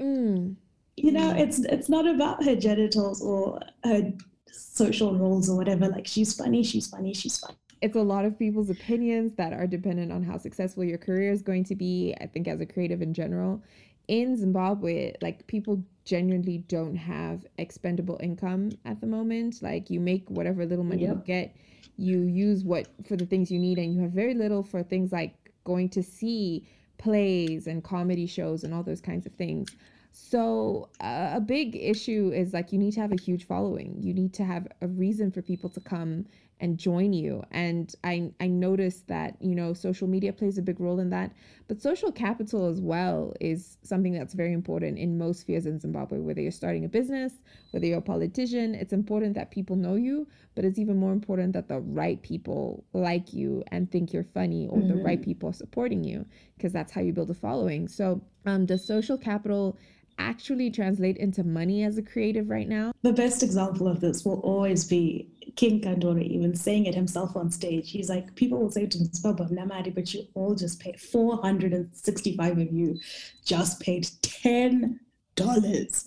mm. 0.00 0.56
you 0.96 1.12
know, 1.12 1.34
it's 1.36 1.58
it's 1.58 1.90
not 1.90 2.06
about 2.06 2.42
her 2.44 2.56
genitals 2.56 3.20
or 3.20 3.60
her 3.84 4.10
social 4.50 5.18
roles 5.18 5.50
or 5.50 5.56
whatever. 5.58 5.86
Like, 5.88 6.06
she's 6.06 6.32
funny, 6.32 6.62
she's 6.62 6.86
funny, 6.86 7.12
she's 7.12 7.38
funny. 7.38 7.58
It's 7.82 7.96
a 7.96 8.02
lot 8.02 8.24
of 8.24 8.38
people's 8.38 8.70
opinions 8.70 9.34
that 9.34 9.52
are 9.52 9.66
dependent 9.66 10.12
on 10.12 10.22
how 10.22 10.38
successful 10.38 10.82
your 10.82 10.98
career 10.98 11.30
is 11.30 11.42
going 11.42 11.64
to 11.64 11.74
be, 11.74 12.14
I 12.22 12.26
think, 12.26 12.48
as 12.48 12.62
a 12.62 12.66
creative 12.66 13.02
in 13.02 13.12
general 13.12 13.62
in 14.10 14.36
Zimbabwe, 14.36 15.14
like 15.22 15.46
people 15.46 15.84
genuinely 16.10 16.58
don't 16.66 16.96
have 16.96 17.46
expendable 17.58 18.18
income 18.20 18.72
at 18.84 19.00
the 19.00 19.06
moment. 19.06 19.62
Like 19.62 19.88
you 19.90 20.00
make 20.00 20.28
whatever 20.28 20.66
little 20.66 20.84
money 20.84 21.02
yep. 21.02 21.16
you 21.16 21.22
get, 21.24 21.56
you 21.96 22.22
use 22.22 22.64
what 22.64 22.88
for 23.06 23.16
the 23.16 23.26
things 23.26 23.48
you 23.48 23.60
need, 23.60 23.78
and 23.78 23.94
you 23.94 24.00
have 24.02 24.10
very 24.10 24.34
little 24.34 24.64
for 24.64 24.82
things 24.82 25.12
like 25.12 25.34
going 25.62 25.88
to 25.90 26.02
see 26.02 26.66
plays 26.98 27.68
and 27.68 27.84
comedy 27.84 28.26
shows 28.26 28.64
and 28.64 28.74
all 28.74 28.82
those 28.82 29.00
kinds 29.00 29.24
of 29.24 29.32
things. 29.34 29.68
So 30.10 30.88
uh, 31.00 31.30
a 31.34 31.40
big 31.40 31.76
issue 31.76 32.32
is 32.34 32.52
like 32.52 32.72
you 32.72 32.78
need 32.80 32.94
to 32.94 33.00
have 33.00 33.12
a 33.12 33.22
huge 33.22 33.46
following. 33.46 33.96
You 34.00 34.12
need 34.12 34.34
to 34.34 34.44
have 34.44 34.66
a 34.82 34.88
reason 34.88 35.30
for 35.30 35.42
people 35.42 35.70
to 35.70 35.80
come 35.80 36.26
and 36.60 36.78
join 36.78 37.12
you. 37.12 37.42
And 37.50 37.92
I 38.04 38.30
I 38.38 38.46
noticed 38.46 39.08
that, 39.08 39.36
you 39.40 39.54
know, 39.54 39.72
social 39.72 40.06
media 40.06 40.32
plays 40.32 40.58
a 40.58 40.62
big 40.62 40.78
role 40.78 41.00
in 41.00 41.10
that. 41.10 41.32
But 41.66 41.80
social 41.80 42.12
capital 42.12 42.66
as 42.66 42.80
well 42.80 43.32
is 43.40 43.78
something 43.82 44.12
that's 44.12 44.34
very 44.34 44.52
important 44.52 44.98
in 44.98 45.18
most 45.18 45.40
spheres 45.40 45.66
in 45.66 45.78
Zimbabwe, 45.78 46.18
whether 46.18 46.40
you're 46.40 46.50
starting 46.50 46.84
a 46.84 46.88
business, 46.88 47.32
whether 47.70 47.86
you're 47.86 47.98
a 47.98 48.02
politician, 48.02 48.74
it's 48.74 48.92
important 48.92 49.34
that 49.34 49.50
people 49.50 49.76
know 49.76 49.94
you, 49.94 50.26
but 50.54 50.64
it's 50.64 50.78
even 50.78 50.98
more 50.98 51.12
important 51.12 51.52
that 51.54 51.68
the 51.68 51.80
right 51.80 52.20
people 52.22 52.84
like 52.92 53.32
you 53.32 53.62
and 53.68 53.90
think 53.90 54.12
you're 54.12 54.24
funny 54.24 54.66
or 54.68 54.78
mm-hmm. 54.78 54.88
the 54.88 55.02
right 55.02 55.20
mm-hmm. 55.20 55.30
people 55.30 55.48
are 55.48 55.54
supporting 55.54 56.04
you 56.04 56.26
because 56.56 56.72
that's 56.72 56.92
how 56.92 57.00
you 57.00 57.12
build 57.12 57.30
a 57.30 57.34
following. 57.34 57.88
So, 57.88 58.20
um, 58.46 58.66
does 58.66 58.84
social 58.84 59.16
capital 59.16 59.78
actually 60.20 60.70
translate 60.70 61.16
into 61.16 61.42
money 61.42 61.84
as 61.84 61.98
a 61.98 62.02
creative 62.02 62.50
right 62.50 62.68
now? 62.68 62.92
The 63.02 63.12
best 63.12 63.42
example 63.42 63.88
of 63.88 64.00
this 64.00 64.24
will 64.24 64.40
always 64.40 64.84
be 64.84 65.28
King 65.56 65.80
Kandori, 65.80 66.28
even 66.28 66.54
saying 66.54 66.86
it 66.86 66.94
himself 66.94 67.36
on 67.36 67.50
stage. 67.50 67.90
He's 67.90 68.08
like, 68.08 68.34
people 68.34 68.58
will 68.58 68.70
say 68.70 68.86
to 68.86 68.98
him, 68.98 69.06
Namadi, 69.06 69.94
but 69.94 70.12
you 70.14 70.26
all 70.34 70.54
just 70.54 70.80
paid 70.80 71.00
465 71.00 72.58
of 72.58 72.72
you 72.72 72.98
just 73.44 73.80
paid 73.80 74.04
$10 74.04 76.04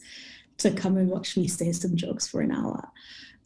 to 0.57 0.71
come 0.71 0.97
and 0.97 1.09
watch 1.09 1.37
me 1.37 1.47
say 1.47 1.71
some 1.71 1.95
jokes 1.95 2.27
for 2.27 2.41
an 2.41 2.51
hour. 2.51 2.89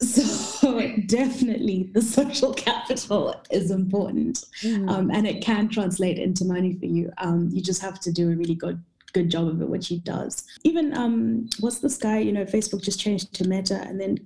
So 0.00 0.92
definitely 1.06 1.90
the 1.92 2.02
social 2.02 2.54
capital 2.54 3.34
is 3.50 3.72
important 3.72 4.44
mm. 4.62 4.88
um, 4.88 5.10
and 5.10 5.26
it 5.26 5.42
can 5.42 5.68
translate 5.68 6.18
into 6.18 6.44
money 6.44 6.74
for 6.74 6.86
you. 6.86 7.12
Um, 7.18 7.48
you 7.52 7.60
just 7.60 7.82
have 7.82 7.98
to 8.00 8.12
do 8.12 8.30
a 8.30 8.36
really 8.36 8.54
good 8.54 8.80
good 9.12 9.30
job 9.30 9.48
of 9.48 9.60
it, 9.62 9.68
which 9.68 9.88
he 9.88 9.98
does. 9.98 10.44
Even 10.64 10.96
um, 10.96 11.48
what's 11.60 11.78
this 11.80 11.96
guy? 11.96 12.18
You 12.18 12.32
know, 12.32 12.44
Facebook 12.44 12.82
just 12.82 13.00
changed 13.00 13.34
to 13.34 13.48
Meta, 13.48 13.80
and 13.82 14.00
then 14.00 14.18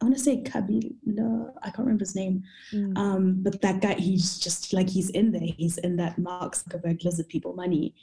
I 0.00 0.04
want 0.04 0.16
to 0.16 0.22
say 0.22 0.42
Kabila. 0.42 1.52
I 1.62 1.70
can't 1.70 1.78
remember 1.78 2.04
his 2.04 2.16
name. 2.16 2.44
Mm. 2.72 2.98
Um, 2.98 3.42
but 3.42 3.60
that 3.62 3.80
guy, 3.80 3.94
he's 3.94 4.38
just 4.38 4.72
like 4.72 4.88
he's 4.88 5.10
in 5.10 5.32
there. 5.32 5.40
He's 5.56 5.78
in 5.78 5.96
that 5.96 6.18
Mark 6.18 6.54
Zuckerberg 6.54 7.02
lizard 7.04 7.28
people 7.28 7.54
money 7.54 7.94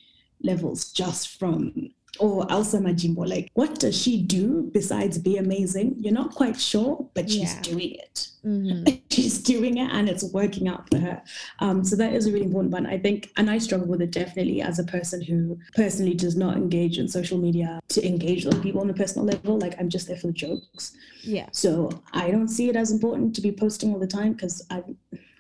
levels 0.41 0.91
just 0.91 1.39
from 1.39 1.91
or 2.20 2.50
Elsa 2.51 2.77
Majimbo. 2.77 3.27
Like, 3.27 3.50
what 3.53 3.79
does 3.79 4.00
she 4.00 4.22
do 4.22 4.70
besides 4.72 5.17
be 5.17 5.38
amazing? 5.38 5.96
You're 6.00 6.13
not 6.13 6.36
quite 6.36 6.60
sure, 6.60 7.10
but 7.13 7.29
she's 7.29 7.53
yeah. 7.55 7.62
doing 7.62 7.96
it. 7.96 8.27
Mm-hmm. 8.46 8.96
she's 9.10 9.39
doing 9.39 9.77
it 9.77 9.89
and 9.91 10.10
it's 10.10 10.24
working 10.32 10.67
out 10.67 10.89
for 10.89 11.00
her. 11.00 11.22
Um, 11.60 11.84
so 11.84 11.96
that 11.96 12.13
is 12.13 12.27
a 12.27 12.32
really 12.32 12.46
important 12.46 12.72
one. 12.72 12.86
I 12.86 13.00
think, 13.00 13.32
and 13.38 13.50
I 13.50 13.58
struggle 13.58 13.88
with 13.88 14.01
it 14.01 14.12
definitely 14.12 14.62
as 14.62 14.79
a 14.79 14.84
person 14.84 15.22
who 15.22 15.58
personally 15.75 16.13
does 16.13 16.36
not 16.36 16.55
engage 16.55 17.00
in 17.00 17.08
social 17.08 17.38
media 17.38 17.79
to 17.89 18.05
engage 18.05 18.46
with 18.46 18.62
people 18.62 18.82
on 18.82 18.89
a 18.89 18.93
personal 18.93 19.25
level. 19.25 19.58
Like, 19.58 19.75
I'm 19.79 19.89
just 19.89 20.08
there 20.08 20.17
for 20.17 20.27
the 20.27 20.34
jokes. 20.34 20.96
Yeah. 21.22 21.48
So 21.51 22.03
I 22.13 22.29
don't 22.29 22.50
see 22.50 22.70
it 22.70 22.75
as 22.75 22.91
important 22.91 23.34
to 23.36 23.41
be 23.41 23.51
posting 23.51 23.91
all 23.91 24.00
the 24.00 24.08
time 24.08 24.34
because 24.34 24.65
I 24.70 24.84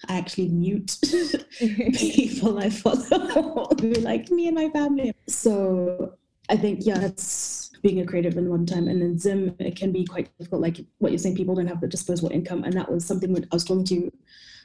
I 0.09 0.17
actually 0.17 0.49
mute 0.49 0.97
people 1.59 2.59
I 2.59 2.69
follow 2.69 3.73
who 3.79 3.93
like 3.93 4.29
me 4.31 4.47
and 4.47 4.55
my 4.55 4.69
family. 4.69 5.13
So 5.27 6.15
I 6.49 6.57
think, 6.57 6.79
yeah, 6.83 6.99
it's 7.01 7.71
being 7.81 7.99
a 7.99 8.05
creative 8.05 8.37
in 8.37 8.49
one 8.49 8.65
time. 8.65 8.87
And 8.87 9.01
in 9.01 9.17
Zim, 9.19 9.55
it 9.59 9.75
can 9.75 9.91
be 9.91 10.05
quite 10.05 10.29
difficult. 10.37 10.61
Like 10.61 10.77
what 10.99 11.11
you're 11.11 11.19
saying, 11.19 11.35
people 11.35 11.55
don't 11.55 11.67
have 11.67 11.81
the 11.81 11.87
disposable 11.87 12.31
income. 12.31 12.63
And 12.63 12.73
that 12.73 12.91
was 12.91 13.05
something 13.05 13.35
I 13.35 13.55
was 13.55 13.65
talking 13.65 13.85
to, 13.85 14.11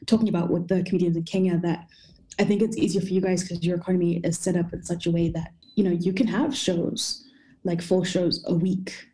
talking 0.06 0.28
about 0.28 0.50
with 0.50 0.68
the 0.68 0.82
comedians 0.85 1.16
in 1.16 1.25
Kenya 1.25 1.58
that 1.58 1.87
I 2.38 2.44
think 2.44 2.62
it's 2.62 2.76
easier 2.76 3.00
for 3.00 3.08
you 3.08 3.20
guys 3.20 3.42
because 3.42 3.64
your 3.64 3.76
economy 3.76 4.20
is 4.25 4.38
set 4.38 4.56
up 4.56 4.73
in 4.73 4.85
such 4.85 5.06
a 5.06 5.11
way 5.11 5.28
that, 5.30 5.52
you 5.75 5.85
know, 5.85 5.90
you 5.90 6.12
can 6.12 6.28
have 6.28 6.56
shows, 6.56 7.26
like 7.64 7.82
four 7.82 8.04
shows 8.04 8.44
a 8.47 8.54
week 8.54 9.08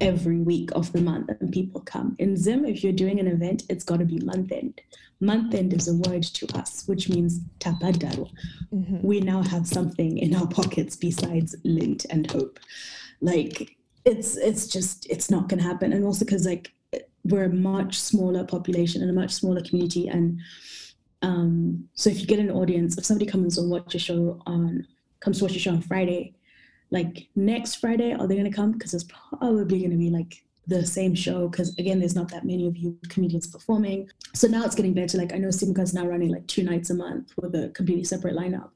every 0.00 0.38
week 0.38 0.70
of 0.72 0.92
the 0.92 1.00
month 1.00 1.30
and 1.40 1.52
people 1.52 1.80
come. 1.80 2.16
In 2.18 2.36
Zim, 2.36 2.64
if 2.64 2.82
you're 2.82 2.92
doing 2.92 3.20
an 3.20 3.26
event, 3.26 3.64
it's 3.68 3.84
got 3.84 3.98
to 3.98 4.04
be 4.04 4.18
month 4.20 4.52
end. 4.52 4.80
Month 5.20 5.54
end 5.54 5.72
is 5.72 5.88
a 5.88 5.94
word 5.94 6.22
to 6.22 6.46
us, 6.56 6.86
which 6.86 7.08
means 7.08 7.40
tapadaro. 7.60 8.30
Mm-hmm. 8.72 9.00
We 9.02 9.20
now 9.20 9.42
have 9.42 9.66
something 9.66 10.18
in 10.18 10.34
our 10.34 10.46
pockets 10.46 10.96
besides 10.96 11.54
lint 11.64 12.06
and 12.10 12.30
hope. 12.30 12.58
Like 13.20 13.76
it's 14.04 14.36
it's 14.36 14.66
just 14.66 15.08
it's 15.08 15.30
not 15.30 15.48
going 15.48 15.62
to 15.62 15.68
happen. 15.68 15.92
And 15.92 16.04
also 16.04 16.24
because 16.24 16.46
like 16.46 16.72
we're 17.24 17.44
a 17.44 17.48
much 17.48 17.98
smaller 17.98 18.44
population 18.44 19.00
and 19.00 19.10
a 19.10 19.14
much 19.14 19.30
smaller 19.30 19.62
community 19.62 20.08
and 20.08 20.40
um, 21.24 21.88
so 21.94 22.10
if 22.10 22.20
you 22.20 22.26
get 22.26 22.38
an 22.38 22.50
audience, 22.50 22.98
if 22.98 23.06
somebody 23.06 23.24
comes 23.24 23.56
and 23.56 23.70
watch 23.70 23.94
a 23.94 23.98
show 23.98 24.42
on 24.46 24.86
comes 25.20 25.38
to 25.38 25.44
watch 25.44 25.56
a 25.56 25.58
show 25.58 25.70
on 25.70 25.80
Friday, 25.80 26.34
like 26.94 27.28
next 27.34 27.76
Friday, 27.76 28.12
are 28.12 28.26
they 28.26 28.36
going 28.36 28.50
to 28.50 28.56
come? 28.56 28.72
Because 28.72 28.94
it's 28.94 29.04
probably 29.04 29.80
going 29.80 29.90
to 29.90 29.96
be 29.96 30.10
like 30.10 30.44
the 30.66 30.86
same 30.86 31.14
show 31.14 31.48
because 31.48 31.76
again 31.78 31.98
there's 31.98 32.14
not 32.14 32.30
that 32.30 32.44
many 32.44 32.66
of 32.66 32.76
you 32.76 32.96
comedians 33.08 33.46
performing. 33.46 34.08
So 34.32 34.48
now 34.48 34.64
it's 34.64 34.74
getting 34.74 34.94
better. 34.94 35.18
Like 35.18 35.34
i 35.34 35.36
know 35.36 35.48
is 35.48 35.94
now 35.94 36.06
running 36.06 36.30
like 36.30 36.46
two 36.46 36.62
nights 36.62 36.90
a 36.90 36.94
month 36.94 37.32
with 37.36 37.54
a 37.54 37.68
completely 37.74 38.04
separate 38.04 38.34
lineup 38.34 38.70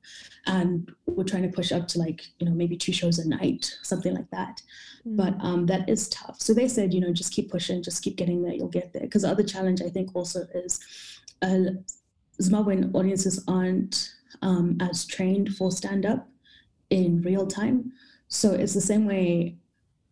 and 0.46 0.92
we're 1.06 1.24
trying 1.24 1.44
to 1.44 1.56
push 1.56 1.72
up 1.72 1.88
to 1.88 1.98
like 1.98 2.22
you 2.38 2.46
know 2.46 2.54
maybe 2.54 2.76
two 2.76 2.92
shows 2.92 3.18
a 3.18 3.28
night 3.28 3.74
something 3.82 4.14
like 4.14 4.30
that. 4.30 4.60
Mm. 5.06 5.16
but 5.16 5.34
um 5.40 5.66
that 5.66 5.88
is 5.88 6.08
tough. 6.08 6.40
So 6.40 6.52
they 6.52 6.68
said 6.68 6.92
you 6.92 7.00
know 7.00 7.12
just 7.12 7.32
keep 7.32 7.50
pushing 7.50 7.82
just 7.82 8.02
keep 8.02 8.16
getting 8.16 8.42
there 8.42 8.52
you'll 8.52 8.68
get 8.68 8.92
there. 8.92 9.02
Because 9.02 9.22
the 9.22 9.30
other 9.30 9.44
challenge 9.44 9.80
i 9.80 9.88
think 9.88 10.14
also 10.14 10.46
is 10.54 10.80
uh, 11.40 11.70
zimbabwean 12.42 12.94
audiences 12.94 13.42
aren't 13.48 14.12
um, 14.42 14.76
as 14.80 15.06
trained 15.06 15.54
for 15.54 15.70
stand 15.70 16.04
up 16.04 16.28
in 16.90 17.22
real 17.22 17.46
time 17.46 17.92
so 18.28 18.52
it's 18.52 18.74
the 18.74 18.80
same 18.80 19.06
way, 19.06 19.56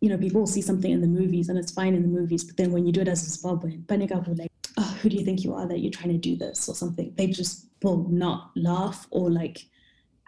you 0.01 0.09
know, 0.09 0.17
people 0.17 0.45
see 0.47 0.61
something 0.61 0.91
in 0.91 1.01
the 1.01 1.07
movies 1.07 1.49
and 1.49 1.57
it's 1.57 1.71
fine 1.71 1.93
in 1.95 2.01
the 2.01 2.07
movies, 2.07 2.43
but 2.43 2.57
then 2.57 2.71
when 2.71 2.85
you 2.85 2.91
do 2.91 3.01
it 3.01 3.07
as 3.07 3.23
a 3.23 3.47
Zimbabwean, 3.47 3.85
Panika 3.85 4.25
will 4.27 4.35
like, 4.35 4.51
oh, 4.77 4.97
who 5.01 5.09
do 5.09 5.15
you 5.15 5.23
think 5.23 5.43
you 5.43 5.53
are 5.53 5.67
that 5.67 5.79
you're 5.79 5.91
trying 5.91 6.13
to 6.13 6.17
do 6.17 6.35
this 6.35 6.67
or 6.67 6.75
something? 6.75 7.13
They 7.15 7.27
just 7.27 7.67
will 7.83 8.07
not 8.09 8.51
laugh 8.55 9.07
or 9.11 9.29
like 9.29 9.65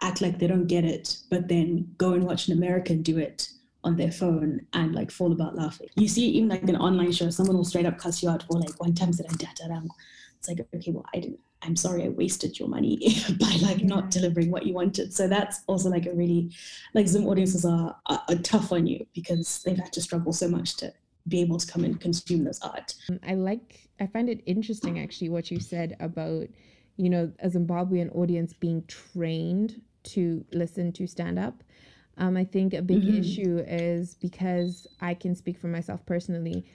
act 0.02 0.20
like 0.20 0.38
they 0.38 0.46
don't 0.46 0.66
get 0.66 0.84
it, 0.84 1.16
but 1.30 1.48
then 1.48 1.92
go 1.98 2.12
and 2.14 2.24
watch 2.24 2.48
an 2.48 2.56
American 2.56 3.02
do 3.02 3.18
it 3.18 3.50
on 3.82 3.96
their 3.96 4.12
phone 4.12 4.66
and 4.72 4.94
like 4.94 5.10
fall 5.10 5.32
about 5.32 5.56
laughing. 5.56 5.88
You 5.96 6.08
see, 6.08 6.28
even 6.28 6.48
like 6.48 6.62
an 6.62 6.76
online 6.76 7.12
show, 7.12 7.30
someone 7.30 7.56
will 7.56 7.64
straight 7.64 7.86
up 7.86 7.98
cuss 7.98 8.22
you 8.22 8.28
out 8.28 8.42
for 8.42 8.58
like 8.58 8.78
one 8.78 8.94
time 8.94 9.12
said 9.12 9.26
It's 10.40 10.48
like, 10.48 10.66
okay, 10.74 10.90
well, 10.90 11.06
I 11.14 11.20
didn't 11.20 11.40
I'm 11.62 11.76
sorry 11.76 12.04
I 12.04 12.08
wasted 12.08 12.58
your 12.58 12.68
money 12.68 12.98
by 13.40 13.56
like 13.62 13.84
not 13.84 14.10
delivering 14.10 14.50
what 14.50 14.66
you 14.66 14.74
wanted. 14.74 15.12
So 15.12 15.28
that's 15.28 15.62
also 15.66 15.90
like 15.90 16.06
a 16.06 16.12
really 16.12 16.50
like 16.94 17.06
Zim 17.06 17.26
audiences 17.26 17.64
are, 17.64 17.96
are, 18.06 18.22
are, 18.28 18.34
tough 18.36 18.72
on 18.72 18.86
you 18.86 19.06
because 19.14 19.62
they've 19.62 19.76
had 19.76 19.92
to 19.92 20.00
struggle 20.00 20.32
so 20.32 20.48
much 20.48 20.76
to 20.76 20.92
be 21.28 21.40
able 21.40 21.58
to 21.58 21.70
come 21.70 21.84
and 21.84 22.00
consume 22.00 22.44
this 22.44 22.60
art. 22.62 22.94
Um, 23.10 23.20
I 23.26 23.34
like 23.34 23.88
I 24.00 24.06
find 24.06 24.30
it 24.30 24.42
interesting 24.46 24.98
actually 24.98 25.28
what 25.28 25.50
you 25.50 25.60
said 25.60 25.96
about 26.00 26.48
you 26.96 27.10
know 27.10 27.30
a 27.40 27.48
Zimbabwean 27.48 28.14
audience 28.16 28.54
being 28.54 28.84
trained 28.86 29.82
to 30.02 30.44
listen 30.52 30.92
to 30.92 31.06
stand 31.06 31.38
up. 31.38 31.62
Um, 32.16 32.36
I 32.36 32.44
think 32.44 32.74
a 32.74 32.82
big 32.82 33.02
mm-hmm. 33.02 33.18
issue 33.18 33.64
is 33.66 34.14
because 34.14 34.86
I 35.00 35.14
can 35.14 35.34
speak 35.34 35.58
for 35.58 35.68
myself 35.68 36.04
personally. 36.06 36.66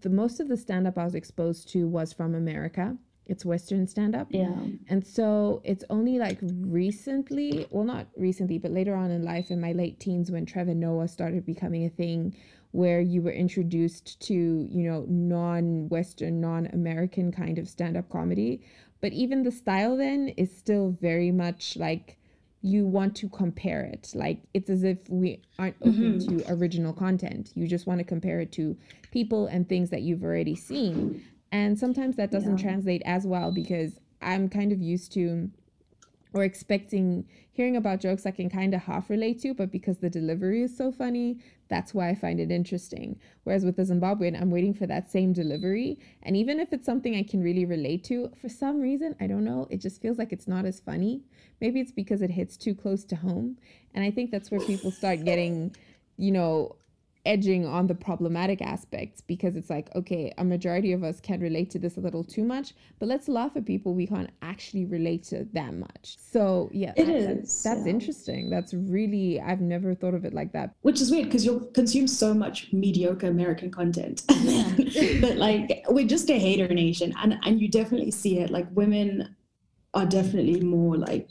The 0.00 0.10
most 0.10 0.38
of 0.38 0.48
the 0.48 0.56
stand 0.56 0.86
up 0.86 0.98
I 0.98 1.04
was 1.04 1.14
exposed 1.14 1.68
to 1.70 1.88
was 1.88 2.12
from 2.12 2.34
America 2.34 2.96
it's 3.28 3.44
Western 3.44 3.86
stand 3.86 4.16
up. 4.16 4.26
Yeah. 4.30 4.54
And 4.88 5.06
so 5.06 5.60
it's 5.62 5.84
only 5.90 6.18
like 6.18 6.38
recently, 6.42 7.66
well, 7.70 7.84
not 7.84 8.06
recently, 8.16 8.58
but 8.58 8.70
later 8.70 8.94
on 8.94 9.10
in 9.10 9.22
life, 9.22 9.50
in 9.50 9.60
my 9.60 9.72
late 9.72 10.00
teens, 10.00 10.30
when 10.30 10.46
Trevor 10.46 10.74
Noah 10.74 11.08
started 11.08 11.44
becoming 11.44 11.84
a 11.84 11.90
thing, 11.90 12.34
where 12.72 13.00
you 13.00 13.22
were 13.22 13.30
introduced 13.30 14.20
to, 14.20 14.34
you 14.34 14.90
know, 14.90 15.04
non 15.08 15.88
Western, 15.88 16.40
non 16.40 16.66
American 16.72 17.30
kind 17.30 17.58
of 17.58 17.68
stand 17.68 17.96
up 17.96 18.08
comedy. 18.08 18.62
But 19.00 19.12
even 19.12 19.42
the 19.42 19.52
style 19.52 19.96
then 19.96 20.28
is 20.36 20.54
still 20.56 20.96
very 21.00 21.30
much 21.30 21.76
like 21.76 22.18
you 22.62 22.86
want 22.86 23.14
to 23.16 23.28
compare 23.28 23.82
it. 23.82 24.10
Like 24.14 24.40
it's 24.52 24.70
as 24.70 24.82
if 24.82 24.98
we 25.08 25.42
aren't 25.58 25.76
open 25.82 26.18
mm-hmm. 26.18 26.38
to 26.38 26.52
original 26.52 26.92
content. 26.92 27.52
You 27.54 27.68
just 27.68 27.86
want 27.86 27.98
to 27.98 28.04
compare 28.04 28.40
it 28.40 28.52
to 28.52 28.76
people 29.12 29.46
and 29.46 29.68
things 29.68 29.90
that 29.90 30.02
you've 30.02 30.24
already 30.24 30.56
seen. 30.56 31.22
And 31.50 31.78
sometimes 31.78 32.16
that 32.16 32.30
doesn't 32.30 32.58
yeah. 32.58 32.64
translate 32.64 33.02
as 33.04 33.26
well 33.26 33.50
because 33.52 34.00
I'm 34.20 34.48
kind 34.48 34.72
of 34.72 34.80
used 34.80 35.12
to 35.14 35.50
or 36.34 36.44
expecting 36.44 37.26
hearing 37.52 37.76
about 37.76 38.00
jokes 38.00 38.26
I 38.26 38.30
can 38.30 38.50
kind 38.50 38.74
of 38.74 38.82
half 38.82 39.10
relate 39.10 39.40
to, 39.42 39.54
but 39.54 39.72
because 39.72 39.98
the 39.98 40.10
delivery 40.10 40.62
is 40.62 40.76
so 40.76 40.92
funny, 40.92 41.38
that's 41.68 41.92
why 41.92 42.08
I 42.08 42.14
find 42.14 42.38
it 42.38 42.50
interesting. 42.50 43.18
Whereas 43.44 43.64
with 43.64 43.76
the 43.76 43.82
Zimbabwean, 43.82 44.40
I'm 44.40 44.50
waiting 44.50 44.74
for 44.74 44.86
that 44.86 45.10
same 45.10 45.32
delivery. 45.32 45.98
And 46.22 46.36
even 46.36 46.60
if 46.60 46.72
it's 46.72 46.86
something 46.86 47.16
I 47.16 47.22
can 47.22 47.42
really 47.42 47.64
relate 47.64 48.04
to, 48.04 48.30
for 48.40 48.48
some 48.48 48.80
reason, 48.80 49.16
I 49.20 49.26
don't 49.26 49.44
know, 49.44 49.66
it 49.70 49.80
just 49.80 50.00
feels 50.00 50.18
like 50.18 50.32
it's 50.32 50.46
not 50.46 50.66
as 50.66 50.80
funny. 50.80 51.22
Maybe 51.60 51.80
it's 51.80 51.92
because 51.92 52.22
it 52.22 52.30
hits 52.30 52.56
too 52.56 52.74
close 52.74 53.04
to 53.04 53.16
home. 53.16 53.56
And 53.94 54.04
I 54.04 54.10
think 54.10 54.30
that's 54.30 54.50
where 54.50 54.60
people 54.60 54.90
start 54.90 55.24
getting, 55.24 55.74
you 56.16 56.30
know, 56.30 56.76
edging 57.26 57.66
on 57.66 57.86
the 57.86 57.94
problematic 57.94 58.62
aspects 58.62 59.20
because 59.20 59.56
it's 59.56 59.70
like, 59.70 59.94
okay, 59.94 60.32
a 60.38 60.44
majority 60.44 60.92
of 60.92 61.04
us 61.04 61.20
can 61.20 61.40
relate 61.40 61.70
to 61.70 61.78
this 61.78 61.96
a 61.96 62.00
little 62.00 62.24
too 62.24 62.44
much, 62.44 62.74
but 62.98 63.08
let's 63.08 63.28
laugh 63.28 63.52
at 63.56 63.66
people 63.66 63.94
we 63.94 64.06
can't 64.06 64.30
actually 64.42 64.84
relate 64.84 65.22
to 65.24 65.46
that 65.52 65.74
much. 65.74 66.16
So 66.18 66.70
yeah, 66.72 66.92
it 66.96 67.06
that, 67.06 67.14
is. 67.14 67.62
That's 67.62 67.84
yeah. 67.84 67.90
interesting. 67.92 68.50
That's 68.50 68.72
really 68.74 69.40
I've 69.40 69.60
never 69.60 69.94
thought 69.94 70.14
of 70.14 70.24
it 70.24 70.34
like 70.34 70.52
that. 70.52 70.74
Which 70.82 71.00
is 71.00 71.10
weird 71.10 71.26
because 71.26 71.44
you'll 71.44 71.66
consume 71.66 72.06
so 72.06 72.34
much 72.34 72.72
mediocre 72.72 73.26
American 73.26 73.70
content, 73.70 74.22
but 75.20 75.36
like 75.36 75.84
we're 75.88 76.06
just 76.06 76.30
a 76.30 76.38
hater 76.38 76.68
nation, 76.68 77.14
and 77.22 77.38
and 77.44 77.60
you 77.60 77.68
definitely 77.68 78.10
see 78.10 78.38
it. 78.38 78.50
Like 78.50 78.66
women 78.72 79.36
are 79.94 80.06
definitely 80.06 80.60
more 80.60 80.96
like 80.96 81.30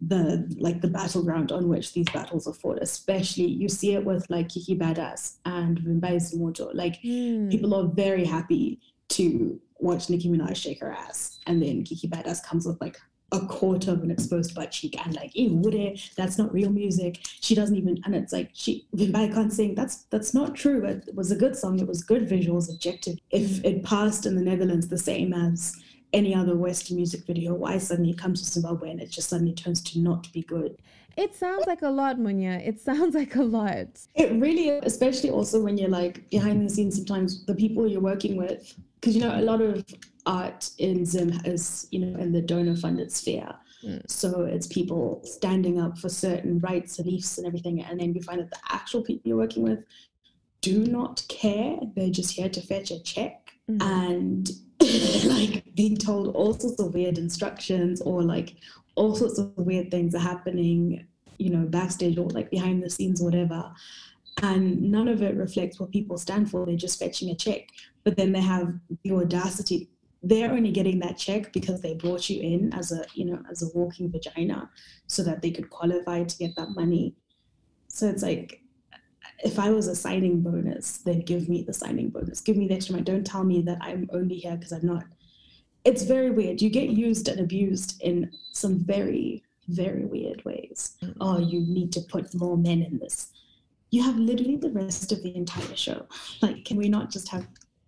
the 0.00 0.50
like 0.58 0.80
the 0.80 0.88
battleground 0.88 1.52
on 1.52 1.68
which 1.68 1.92
these 1.92 2.08
battles 2.14 2.46
are 2.46 2.54
fought 2.54 2.78
especially 2.80 3.44
you 3.44 3.68
see 3.68 3.94
it 3.94 4.04
with 4.04 4.24
like 4.30 4.48
Kikky 4.48 4.78
Badass 4.78 5.36
and 5.44 5.78
Vimbai 5.78 6.16
Zimuto. 6.16 6.70
like 6.72 7.02
mm. 7.02 7.50
people 7.50 7.74
are 7.74 7.86
very 7.86 8.24
happy 8.24 8.80
to 9.08 9.60
watch 9.78 10.08
Nicki 10.08 10.28
Minaj 10.28 10.56
shake 10.56 10.80
her 10.80 10.92
ass 10.92 11.40
and 11.46 11.62
then 11.62 11.84
Kikky 11.84 12.08
Badass 12.08 12.42
comes 12.42 12.66
with 12.66 12.80
like 12.80 12.98
a 13.32 13.40
quarter 13.46 13.92
of 13.92 14.02
an 14.02 14.10
exposed 14.10 14.54
butt 14.54 14.70
cheek 14.70 14.96
and 15.04 15.14
like 15.14 15.32
would 15.36 16.00
that's 16.16 16.38
not 16.38 16.52
real 16.52 16.70
music. 16.70 17.20
She 17.40 17.54
doesn't 17.54 17.76
even 17.76 18.00
and 18.04 18.14
it's 18.14 18.32
like 18.32 18.50
she 18.54 18.86
Vimbai 18.96 19.32
can't 19.32 19.52
sing. 19.52 19.74
That's 19.74 20.04
that's 20.10 20.34
not 20.34 20.54
true. 20.54 20.84
It 20.84 21.14
was 21.14 21.30
a 21.30 21.36
good 21.36 21.56
song. 21.56 21.78
It 21.78 21.86
was 21.86 22.02
good 22.02 22.28
visuals 22.28 22.68
objective. 22.70 23.18
If 23.30 23.64
it 23.64 23.84
passed 23.84 24.26
in 24.26 24.34
the 24.34 24.42
Netherlands 24.42 24.88
the 24.88 24.98
same 24.98 25.32
as 25.32 25.76
any 26.12 26.34
other 26.34 26.56
Western 26.56 26.96
music 26.96 27.24
video, 27.26 27.54
why 27.54 27.78
suddenly 27.78 28.10
it 28.10 28.18
comes 28.18 28.42
to 28.42 28.50
Zimbabwe 28.50 28.90
and 28.90 29.00
it 29.00 29.10
just 29.10 29.28
suddenly 29.28 29.52
turns 29.52 29.80
to 29.82 29.98
not 29.98 30.32
be 30.32 30.42
good. 30.42 30.76
It 31.16 31.34
sounds 31.34 31.66
like 31.66 31.82
a 31.82 31.90
lot, 31.90 32.18
Munya. 32.18 32.66
It 32.66 32.80
sounds 32.80 33.14
like 33.20 33.36
a 33.36 33.42
lot. 33.42 33.88
It 34.14 34.32
really, 34.40 34.70
especially 34.70 35.30
also 35.30 35.60
when 35.60 35.78
you're 35.78 35.90
like 35.90 36.28
behind 36.30 36.64
the 36.64 36.72
scenes, 36.72 36.96
sometimes 36.96 37.44
the 37.46 37.54
people 37.54 37.86
you're 37.86 38.00
working 38.00 38.36
with, 38.36 38.74
because 39.00 39.14
you 39.14 39.22
know, 39.22 39.38
a 39.38 39.42
lot 39.42 39.60
of 39.60 39.84
art 40.26 40.70
in 40.78 41.04
Zim 41.04 41.32
is, 41.44 41.88
you 41.90 42.00
know, 42.00 42.18
in 42.18 42.32
the 42.32 42.42
donor 42.42 42.76
funded 42.76 43.12
sphere. 43.12 43.52
Mm. 43.84 44.10
So 44.10 44.42
it's 44.42 44.66
people 44.66 45.22
standing 45.24 45.80
up 45.80 45.98
for 45.98 46.08
certain 46.08 46.58
rights, 46.60 46.96
beliefs, 46.96 47.38
and 47.38 47.46
everything. 47.46 47.82
And 47.82 47.98
then 48.00 48.14
you 48.14 48.22
find 48.22 48.40
that 48.40 48.50
the 48.50 48.58
actual 48.70 49.02
people 49.02 49.28
you're 49.28 49.38
working 49.38 49.62
with 49.62 49.80
do 50.60 50.84
not 50.84 51.24
care. 51.28 51.78
They're 51.96 52.10
just 52.10 52.32
here 52.32 52.48
to 52.50 52.60
fetch 52.60 52.90
a 52.90 53.02
check. 53.02 53.39
Mm. 53.78 53.82
And 53.82 54.50
like 55.26 55.64
being 55.74 55.96
told 55.96 56.34
all 56.34 56.54
sorts 56.54 56.80
of 56.80 56.94
weird 56.94 57.18
instructions 57.18 58.00
or 58.00 58.22
like 58.22 58.54
all 58.94 59.14
sorts 59.14 59.38
of 59.38 59.52
weird 59.56 59.90
things 59.90 60.14
are 60.14 60.18
happening 60.18 61.06
you 61.40 61.48
know, 61.48 61.64
backstage 61.64 62.18
or 62.18 62.28
like 62.28 62.50
behind 62.50 62.82
the 62.82 62.90
scenes, 62.90 63.22
whatever. 63.22 63.72
And 64.42 64.92
none 64.92 65.08
of 65.08 65.22
it 65.22 65.36
reflects 65.36 65.80
what 65.80 65.90
people 65.90 66.18
stand 66.18 66.50
for. 66.50 66.64
They're 66.64 66.76
just 66.76 66.98
fetching 66.98 67.30
a 67.30 67.34
check. 67.34 67.66
But 68.04 68.16
then 68.16 68.32
they 68.32 68.42
have 68.42 68.74
the 69.02 69.12
audacity. 69.12 69.88
They're 70.22 70.50
only 70.50 70.70
getting 70.70 70.98
that 71.00 71.16
check 71.16 71.52
because 71.54 71.80
they 71.80 71.94
brought 71.94 72.28
you 72.28 72.42
in 72.42 72.74
as 72.74 72.92
a, 72.92 73.06
you 73.14 73.24
know, 73.24 73.42
as 73.50 73.62
a 73.62 73.68
walking 73.76 74.12
vagina 74.12 74.70
so 75.06 75.22
that 75.22 75.40
they 75.40 75.50
could 75.50 75.70
qualify 75.70 76.24
to 76.24 76.38
get 76.38 76.54
that 76.56 76.70
money. 76.70 77.14
So 77.88 78.06
it's 78.06 78.22
like, 78.22 78.60
if 79.44 79.58
I 79.58 79.70
was 79.70 79.86
a 79.86 79.96
signing 79.96 80.40
bonus, 80.40 80.98
they'd 80.98 81.26
give 81.26 81.48
me 81.48 81.62
the 81.62 81.72
signing 81.72 82.08
bonus. 82.08 82.40
Give 82.40 82.56
me 82.56 82.68
the 82.68 82.74
extra 82.74 82.94
money. 82.94 83.04
Don't 83.04 83.26
tell 83.26 83.44
me 83.44 83.62
that 83.62 83.78
I'm 83.80 84.08
only 84.12 84.36
here 84.36 84.56
because 84.56 84.72
I'm 84.72 84.86
not. 84.86 85.04
It's 85.84 86.02
very 86.02 86.30
weird. 86.30 86.60
You 86.60 86.68
get 86.68 86.90
used 86.90 87.28
and 87.28 87.40
abused 87.40 88.00
in 88.02 88.30
some 88.52 88.78
very 88.78 89.42
very 89.70 90.04
weird 90.04 90.44
ways. 90.44 90.96
Mm-hmm. 91.02 91.22
Oh, 91.22 91.38
you 91.38 91.60
need 91.60 91.92
to 91.92 92.00
put 92.00 92.34
more 92.34 92.56
men 92.56 92.82
in 92.82 92.98
this. 92.98 93.32
You 93.90 94.02
have 94.02 94.16
literally 94.16 94.56
the 94.56 94.70
rest 94.70 95.10
of 95.12 95.22
the 95.22 95.34
entire 95.34 95.76
show. 95.76 96.06
Like, 96.42 96.64
can 96.64 96.76
we 96.76 96.88
not 96.88 97.10
just 97.10 97.28
have 97.28 97.46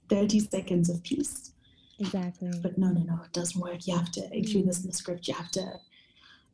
30 0.08 0.40
seconds 0.40 0.88
of 0.88 1.02
peace? 1.02 1.52
Exactly. 1.98 2.50
But 2.60 2.78
no, 2.78 2.88
no, 2.88 3.02
no, 3.02 3.20
it 3.24 3.32
doesn't 3.32 3.60
work. 3.60 3.86
You 3.86 3.96
have 3.96 4.10
to 4.12 4.36
include 4.36 4.66
this 4.66 4.82
in 4.82 4.88
the 4.88 4.96
script. 4.96 5.28
You 5.28 5.34
have 5.34 5.50
to. 5.52 5.74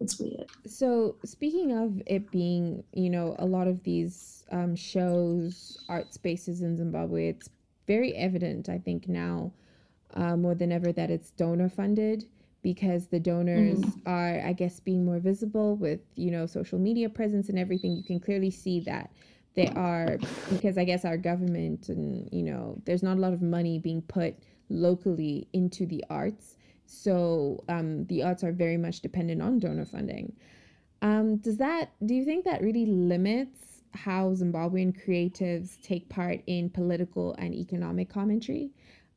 It's 0.00 0.18
weird. 0.18 0.46
So, 0.64 1.16
speaking 1.24 1.76
of 1.76 2.00
it 2.06 2.30
being, 2.30 2.84
you 2.92 3.10
know, 3.10 3.34
a 3.38 3.46
lot 3.46 3.66
of 3.66 3.82
these 3.82 4.44
um, 4.52 4.76
shows, 4.76 5.84
art 5.88 6.14
spaces 6.14 6.62
in 6.62 6.76
Zimbabwe, 6.76 7.28
it's 7.28 7.50
very 7.86 8.14
evident, 8.14 8.68
I 8.68 8.78
think, 8.78 9.08
now 9.08 9.52
uh, 10.14 10.36
more 10.36 10.54
than 10.54 10.72
ever 10.72 10.92
that 10.92 11.10
it's 11.10 11.30
donor 11.32 11.68
funded 11.68 12.24
because 12.62 13.06
the 13.06 13.20
donors 13.20 13.78
mm. 13.78 14.00
are 14.06 14.44
i 14.46 14.52
guess 14.52 14.80
being 14.80 15.04
more 15.04 15.18
visible 15.18 15.76
with 15.76 16.00
you 16.16 16.30
know 16.30 16.46
social 16.46 16.78
media 16.78 17.08
presence 17.08 17.48
and 17.48 17.58
everything 17.58 17.92
you 17.92 18.02
can 18.02 18.18
clearly 18.18 18.50
see 18.50 18.80
that 18.80 19.10
they 19.54 19.68
are 19.68 20.18
because 20.50 20.76
i 20.76 20.84
guess 20.84 21.04
our 21.04 21.16
government 21.16 21.88
and 21.88 22.28
you 22.32 22.42
know 22.42 22.76
there's 22.84 23.02
not 23.02 23.16
a 23.16 23.20
lot 23.20 23.32
of 23.32 23.42
money 23.42 23.78
being 23.78 24.02
put 24.02 24.34
locally 24.70 25.46
into 25.52 25.86
the 25.86 26.04
arts 26.10 26.56
so 26.90 27.62
um, 27.68 28.04
the 28.06 28.22
arts 28.22 28.42
are 28.42 28.52
very 28.52 28.76
much 28.76 29.00
dependent 29.00 29.42
on 29.42 29.58
donor 29.58 29.84
funding 29.84 30.32
um, 31.02 31.36
does 31.36 31.56
that 31.56 31.92
do 32.06 32.14
you 32.14 32.24
think 32.24 32.44
that 32.44 32.62
really 32.62 32.86
limits 32.86 33.82
how 33.94 34.30
zimbabwean 34.34 34.92
creatives 35.04 35.80
take 35.82 36.08
part 36.08 36.40
in 36.46 36.68
political 36.70 37.34
and 37.38 37.54
economic 37.54 38.08
commentary 38.08 38.70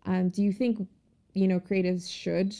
um, 0.05 0.29
do 0.29 0.41
you 0.41 0.51
think 0.51 0.87
you 1.33 1.47
know 1.47 1.59
creatives 1.59 2.11
should 2.11 2.55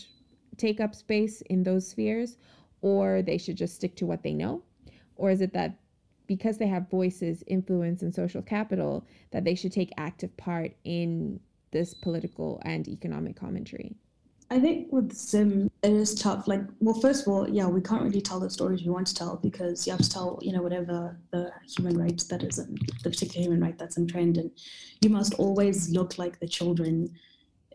take 0.58 0.80
up 0.80 0.94
space 0.94 1.41
in 1.41 1.63
those 1.63 1.88
spheres 1.88 2.38
or 2.82 3.22
they 3.22 3.38
should 3.38 3.58
just 3.58 3.75
stick 3.75 3.96
to 3.96 4.06
what 4.06 4.24
they 4.24 4.34
know? 4.34 4.62
Or 5.15 5.32
is 5.32 5.41
it 5.41 5.53
that 5.53 5.77
because 6.27 6.58
they 6.58 6.68
have 6.68 6.89
voices, 6.89 7.44
influence, 7.48 8.01
and 8.01 8.13
social 8.13 8.41
capital, 8.41 9.06
that 9.32 9.44
they 9.44 9.56
should 9.56 9.72
take 9.72 9.91
active 9.98 10.36
part 10.38 10.72
in 10.84 11.39
this 11.72 11.94
political 11.94 12.62
and 12.63 12.88
economic 12.88 13.36
commentary? 13.36 13.96
I 14.51 14.60
think 14.60 14.91
with 14.91 15.13
Zim, 15.13 15.72
it 15.81 15.93
is 15.93 16.13
tough. 16.13 16.46
Like, 16.46 16.60
well, 16.81 17.00
first 17.00 17.22
of 17.22 17.31
all, 17.31 17.50
yeah, 17.50 17.67
we 17.67 17.79
can't 17.79 18.03
really 18.03 18.20
tell 18.20 18.41
the 18.41 18.50
stories 18.50 18.84
we 18.84 18.89
want 18.91 19.08
to 19.08 19.15
tell 19.15 19.38
because 19.38 19.88
you 19.88 19.91
have 19.93 20.01
to 20.01 20.10
tell, 20.10 20.39
you 20.41 20.51
know, 20.51 20.62
whatever 20.62 21.17
the 21.31 21.53
human 21.74 21.98
rights 21.98 22.25
that 22.25 22.43
is 22.43 22.60
in 22.60 22.75
the 23.01 23.10
particular 23.10 23.43
human 23.46 23.62
right 23.62 23.77
that's 23.77 23.96
in 23.96 24.08
trend. 24.08 24.38
And 24.38 24.51
you 25.00 25.10
must 25.10 25.36
always 25.36 25.89
look 25.91 26.17
like 26.17 26.41
the 26.41 26.50
children 26.50 27.10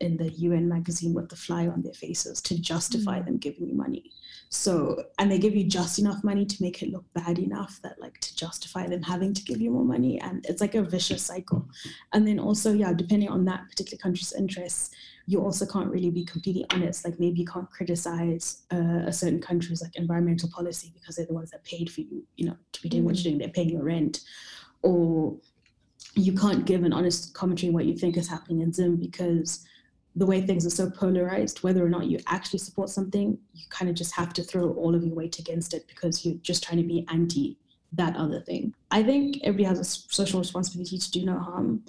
in 0.02 0.18
the 0.18 0.30
UN 0.32 0.68
magazine 0.68 1.14
with 1.14 1.30
the 1.30 1.36
fly 1.36 1.66
on 1.66 1.80
their 1.80 1.94
faces 1.94 2.42
to 2.42 2.60
justify 2.60 3.16
mm-hmm. 3.16 3.24
them 3.24 3.36
giving 3.38 3.68
you 3.68 3.74
money. 3.74 4.12
So, 4.50 5.02
and 5.18 5.32
they 5.32 5.38
give 5.38 5.56
you 5.56 5.64
just 5.64 5.98
enough 5.98 6.22
money 6.22 6.44
to 6.44 6.62
make 6.62 6.82
it 6.82 6.92
look 6.92 7.06
bad 7.14 7.38
enough 7.38 7.80
that, 7.84 7.98
like, 7.98 8.20
to 8.20 8.36
justify 8.36 8.86
them 8.86 9.02
having 9.02 9.32
to 9.32 9.42
give 9.44 9.62
you 9.62 9.70
more 9.70 9.84
money. 9.84 10.20
And 10.20 10.44
it's 10.46 10.60
like 10.60 10.74
a 10.74 10.82
vicious 10.82 11.22
cycle. 11.22 11.66
And 12.12 12.28
then 12.28 12.38
also, 12.38 12.74
yeah, 12.74 12.92
depending 12.92 13.30
on 13.30 13.46
that 13.46 13.66
particular 13.70 13.98
country's 14.00 14.34
interests, 14.34 14.90
you 15.26 15.42
also 15.42 15.66
can't 15.66 15.90
really 15.90 16.10
be 16.10 16.24
completely 16.24 16.64
honest. 16.72 17.04
Like, 17.04 17.18
maybe 17.18 17.40
you 17.40 17.46
can't 17.46 17.70
criticize 17.70 18.62
uh, 18.72 19.02
a 19.06 19.12
certain 19.12 19.40
country's 19.40 19.82
like 19.82 19.96
environmental 19.96 20.48
policy 20.50 20.92
because 20.94 21.16
they're 21.16 21.26
the 21.26 21.34
ones 21.34 21.50
that 21.50 21.64
paid 21.64 21.90
for 21.90 22.02
you, 22.02 22.24
you 22.36 22.46
know, 22.46 22.56
to 22.72 22.82
be 22.82 22.88
doing 22.88 23.04
what 23.04 23.16
you're 23.16 23.24
doing. 23.24 23.38
They're 23.38 23.48
paying 23.48 23.70
your 23.70 23.82
rent. 23.82 24.20
Or 24.82 25.36
you 26.14 26.32
can't 26.32 26.64
give 26.64 26.84
an 26.84 26.92
honest 26.92 27.34
commentary 27.34 27.68
on 27.68 27.74
what 27.74 27.86
you 27.86 27.96
think 27.96 28.16
is 28.16 28.28
happening 28.28 28.60
in 28.60 28.72
Zim 28.72 28.96
because 28.96 29.66
the 30.14 30.26
way 30.26 30.40
things 30.40 30.64
are 30.64 30.70
so 30.70 30.88
polarized, 30.88 31.62
whether 31.62 31.84
or 31.84 31.90
not 31.90 32.06
you 32.06 32.18
actually 32.26 32.60
support 32.60 32.88
something, 32.88 33.36
you 33.52 33.64
kind 33.68 33.90
of 33.90 33.96
just 33.96 34.14
have 34.14 34.32
to 34.32 34.42
throw 34.42 34.72
all 34.72 34.94
of 34.94 35.04
your 35.04 35.14
weight 35.14 35.38
against 35.38 35.74
it 35.74 35.86
because 35.88 36.24
you're 36.24 36.36
just 36.36 36.62
trying 36.62 36.78
to 36.78 36.86
be 36.86 37.04
anti 37.10 37.58
that 37.92 38.16
other 38.16 38.40
thing. 38.40 38.74
I 38.90 39.02
think 39.02 39.38
everybody 39.42 39.64
has 39.64 39.78
a 39.78 39.84
social 39.84 40.40
responsibility 40.40 40.98
to 40.98 41.10
do 41.10 41.24
no 41.24 41.38
harm, 41.38 41.82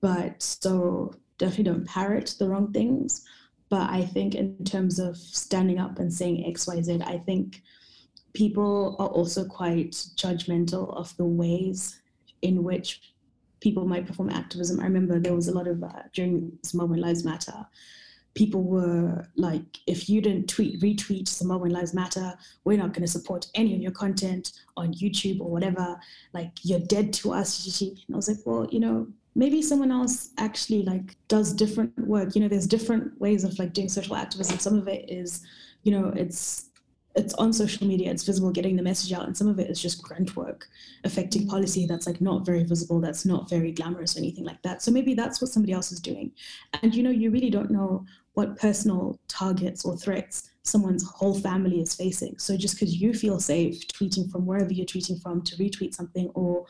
but 0.00 0.42
so 0.42 1.14
definitely 1.38 1.64
don't 1.64 1.86
parrot 1.86 2.34
the 2.38 2.48
wrong 2.48 2.72
things. 2.72 3.24
But 3.68 3.90
I 3.90 4.04
think 4.04 4.34
in 4.34 4.64
terms 4.64 4.98
of 4.98 5.16
standing 5.16 5.78
up 5.78 5.98
and 5.98 6.12
saying 6.12 6.46
X, 6.46 6.66
Y, 6.66 6.80
Z, 6.82 7.00
I 7.04 7.18
think 7.18 7.62
people 8.34 8.96
are 8.98 9.08
also 9.08 9.44
quite 9.44 9.92
judgmental 10.16 10.94
of 10.96 11.16
the 11.16 11.24
ways 11.24 12.00
in 12.42 12.62
which 12.62 13.14
people 13.60 13.86
might 13.86 14.06
perform 14.06 14.28
activism. 14.28 14.78
I 14.78 14.84
remember 14.84 15.18
there 15.18 15.34
was 15.34 15.48
a 15.48 15.54
lot 15.54 15.66
of 15.66 15.82
uh, 15.82 16.02
during 16.12 16.52
Zimbabwean 16.62 17.00
Lives 17.00 17.24
Matter. 17.24 17.66
People 18.34 18.62
were 18.62 19.26
like, 19.36 19.78
if 19.86 20.08
you 20.08 20.20
didn't 20.20 20.48
tweet, 20.48 20.80
retweet 20.82 21.24
Zimbabwean 21.24 21.70
Lives 21.70 21.94
Matter, 21.94 22.34
we're 22.64 22.76
not 22.76 22.92
going 22.92 23.02
to 23.02 23.08
support 23.08 23.46
any 23.54 23.74
of 23.74 23.80
your 23.80 23.92
content 23.92 24.52
on 24.76 24.92
YouTube 24.92 25.40
or 25.40 25.50
whatever. 25.50 25.98
Like, 26.34 26.50
you're 26.62 26.80
dead 26.80 27.12
to 27.14 27.32
us. 27.32 27.80
And 27.80 27.96
I 28.12 28.16
was 28.16 28.28
like, 28.28 28.38
well, 28.44 28.66
you 28.70 28.80
know, 28.80 29.06
maybe 29.34 29.62
someone 29.62 29.90
else 29.90 30.30
actually 30.38 30.82
like 30.82 31.16
does 31.28 31.52
different 31.52 31.98
work. 32.06 32.34
You 32.34 32.42
know, 32.42 32.48
there's 32.48 32.66
different 32.66 33.18
ways 33.20 33.44
of 33.44 33.58
like 33.58 33.72
doing 33.72 33.88
social 33.88 34.16
activism. 34.16 34.58
Some 34.58 34.78
of 34.78 34.88
it 34.88 35.10
is, 35.10 35.42
you 35.82 35.92
know, 35.92 36.12
it's 36.16 36.70
it's 37.16 37.34
on 37.34 37.52
social 37.52 37.86
media, 37.86 38.10
it's 38.10 38.24
visible, 38.24 38.50
getting 38.50 38.74
the 38.74 38.82
message 38.82 39.12
out, 39.12 39.24
and 39.24 39.36
some 39.36 39.46
of 39.46 39.60
it 39.60 39.70
is 39.70 39.80
just 39.80 40.02
grunt 40.02 40.34
work 40.34 40.66
affecting 41.04 41.42
mm. 41.42 41.48
policy 41.48 41.86
that's 41.86 42.08
like 42.08 42.20
not 42.20 42.44
very 42.44 42.64
visible, 42.64 43.00
that's 43.00 43.24
not 43.24 43.48
very 43.48 43.70
glamorous 43.70 44.16
or 44.16 44.18
anything 44.18 44.44
like 44.44 44.60
that. 44.62 44.82
So 44.82 44.90
maybe 44.90 45.14
that's 45.14 45.40
what 45.40 45.50
somebody 45.50 45.72
else 45.72 45.92
is 45.92 46.00
doing. 46.00 46.32
And 46.82 46.92
you 46.92 47.04
know, 47.04 47.10
you 47.10 47.30
really 47.30 47.50
don't 47.50 47.70
know 47.70 48.04
what 48.32 48.58
personal 48.58 49.18
targets 49.28 49.84
or 49.84 49.96
threats 49.96 50.50
someone's 50.64 51.08
whole 51.08 51.38
family 51.38 51.80
is 51.80 51.94
facing. 51.94 52.38
So 52.38 52.56
just 52.56 52.74
because 52.74 53.00
you 53.00 53.14
feel 53.14 53.38
safe 53.38 53.86
tweeting 53.88 54.30
from 54.32 54.46
wherever 54.46 54.72
you're 54.72 54.86
tweeting 54.86 55.22
from 55.22 55.42
to 55.42 55.56
retweet 55.56 55.94
something 55.94 56.30
or 56.34 56.66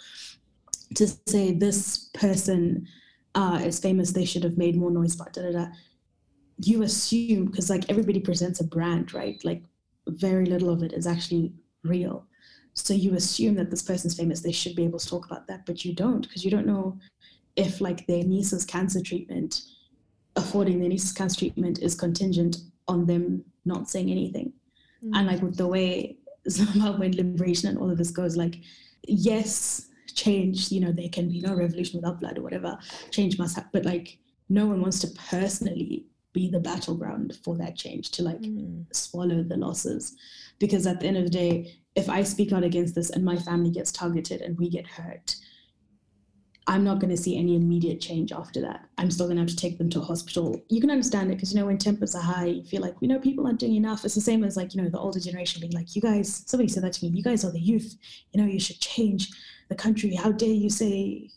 to 0.94 1.08
say 1.26 1.52
this 1.52 2.10
person 2.14 2.86
uh, 3.34 3.60
is 3.64 3.80
famous, 3.80 4.12
they 4.12 4.24
should 4.24 4.44
have 4.44 4.58
made 4.58 4.76
more 4.76 4.90
noise 4.90 5.14
about 5.14 5.32
da 5.32 5.42
da 5.42 5.52
da. 5.52 5.66
You 6.58 6.82
assume 6.82 7.46
because 7.46 7.70
like 7.70 7.90
everybody 7.90 8.20
presents 8.20 8.60
a 8.60 8.64
brand, 8.64 9.12
right? 9.12 9.42
Like 9.44 9.62
very 10.06 10.46
little 10.46 10.70
of 10.70 10.82
it 10.82 10.92
is 10.92 11.06
actually 11.06 11.52
real. 11.82 12.26
So 12.74 12.92
you 12.92 13.14
assume 13.14 13.54
that 13.56 13.70
this 13.70 13.82
person's 13.82 14.16
famous, 14.16 14.40
they 14.40 14.52
should 14.52 14.74
be 14.74 14.84
able 14.84 14.98
to 14.98 15.08
talk 15.08 15.26
about 15.26 15.46
that, 15.46 15.64
but 15.66 15.84
you 15.84 15.94
don't 15.94 16.22
because 16.22 16.44
you 16.44 16.50
don't 16.50 16.66
know 16.66 16.98
if 17.56 17.80
like 17.80 18.06
their 18.06 18.24
niece's 18.24 18.64
cancer 18.64 19.00
treatment, 19.00 19.62
affording 20.36 20.80
their 20.80 20.88
niece's 20.88 21.12
cancer 21.12 21.38
treatment 21.38 21.80
is 21.80 21.94
contingent 21.94 22.58
on 22.88 23.06
them 23.06 23.44
not 23.64 23.88
saying 23.88 24.10
anything. 24.10 24.52
Mm-hmm. 25.04 25.14
And 25.14 25.26
like 25.26 25.42
with 25.42 25.56
the 25.56 25.66
way 25.66 26.16
Zimbabwean 26.48 27.16
liberation 27.16 27.68
and 27.68 27.78
all 27.78 27.90
of 27.90 27.98
this 27.98 28.10
goes, 28.10 28.36
like, 28.36 28.56
yes, 29.06 29.88
change, 30.14 30.70
you 30.70 30.80
know, 30.80 30.92
there 30.92 31.08
can 31.08 31.28
be 31.28 31.40
no 31.40 31.54
revolution 31.54 32.00
without 32.00 32.20
blood 32.20 32.38
or 32.38 32.42
whatever, 32.42 32.78
change 33.10 33.38
must 33.38 33.56
happen, 33.56 33.70
but 33.72 33.84
like 33.84 34.18
no 34.48 34.66
one 34.66 34.80
wants 34.80 34.98
to 35.00 35.08
personally 35.28 36.06
be 36.32 36.50
the 36.50 36.60
battleground 36.60 37.38
for 37.44 37.56
that 37.56 37.76
change 37.76 38.10
to 38.10 38.22
like 38.22 38.40
mm. 38.40 38.84
swallow 38.92 39.42
the 39.42 39.56
losses. 39.56 40.16
Because 40.58 40.86
at 40.86 41.00
the 41.00 41.06
end 41.06 41.16
of 41.16 41.24
the 41.24 41.30
day 41.30 41.74
if 41.94 42.08
i 42.08 42.22
speak 42.22 42.52
out 42.52 42.64
against 42.64 42.94
this 42.94 43.10
and 43.10 43.24
my 43.24 43.36
family 43.36 43.70
gets 43.70 43.92
targeted 43.92 44.40
and 44.40 44.58
we 44.58 44.68
get 44.68 44.86
hurt 44.86 45.36
i'm 46.66 46.84
not 46.84 46.98
going 46.98 47.10
to 47.10 47.16
see 47.16 47.36
any 47.36 47.56
immediate 47.56 48.00
change 48.00 48.32
after 48.32 48.58
that. 48.62 48.86
I'm 48.96 49.10
still 49.10 49.26
going 49.26 49.36
to 49.36 49.42
have 49.42 49.50
to 49.50 49.56
take 49.56 49.76
them 49.76 49.90
to 49.90 50.00
a 50.00 50.02
hospital. 50.04 50.58
You 50.70 50.80
can 50.80 50.90
understand 50.90 51.30
it 51.30 51.34
because 51.34 51.52
you 51.52 51.60
know 51.60 51.66
when 51.66 51.76
tempers 51.76 52.14
are 52.14 52.22
high 52.22 52.46
you 52.46 52.64
feel 52.64 52.80
like 52.80 52.94
you 53.00 53.08
know 53.08 53.18
people 53.18 53.46
aren't 53.46 53.60
doing 53.60 53.74
enough. 53.74 54.02
It's 54.02 54.14
the 54.14 54.22
same 54.22 54.42
as 54.42 54.56
like 54.56 54.74
you 54.74 54.82
know 54.82 54.88
the 54.88 54.98
older 54.98 55.20
generation 55.20 55.60
being 55.60 55.74
like 55.74 55.94
you 55.94 56.00
guys 56.00 56.42
somebody 56.46 56.68
said 56.68 56.82
that 56.84 56.94
to 56.94 57.04
me 57.04 57.10
you 57.14 57.22
guys 57.22 57.44
are 57.44 57.52
the 57.52 57.60
youth. 57.60 57.94
You 58.32 58.40
know 58.40 58.50
you 58.50 58.58
should 58.58 58.80
change 58.80 59.28
the 59.68 59.74
country 59.74 60.14
how 60.14 60.32
dare 60.32 60.48
you 60.48 60.70
say 60.70 61.30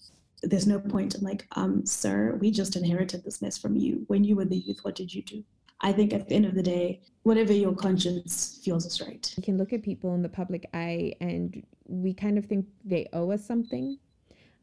there's 0.43 0.67
no 0.67 0.79
point. 0.79 1.15
I'm 1.15 1.23
like, 1.23 1.47
um, 1.53 1.85
sir, 1.85 2.37
we 2.39 2.51
just 2.51 2.75
inherited 2.75 3.23
this 3.23 3.41
mess 3.41 3.57
from 3.57 3.75
you. 3.75 4.03
When 4.07 4.23
you 4.23 4.35
were 4.35 4.45
the 4.45 4.57
youth, 4.57 4.79
what 4.83 4.95
did 4.95 5.13
you 5.13 5.23
do? 5.23 5.43
I 5.81 5.91
think 5.91 6.13
at 6.13 6.27
the 6.27 6.35
end 6.35 6.45
of 6.45 6.55
the 6.55 6.63
day, 6.63 7.01
whatever 7.23 7.53
your 7.53 7.73
conscience 7.73 8.59
feels 8.63 8.85
is 8.85 9.01
right. 9.01 9.31
We 9.37 9.43
can 9.43 9.57
look 9.57 9.73
at 9.73 9.83
people 9.83 10.15
in 10.15 10.21
the 10.21 10.29
public 10.29 10.69
eye 10.73 11.13
and 11.21 11.63
we 11.85 12.13
kind 12.13 12.37
of 12.37 12.45
think 12.45 12.65
they 12.83 13.07
owe 13.13 13.31
us 13.31 13.45
something. 13.45 13.97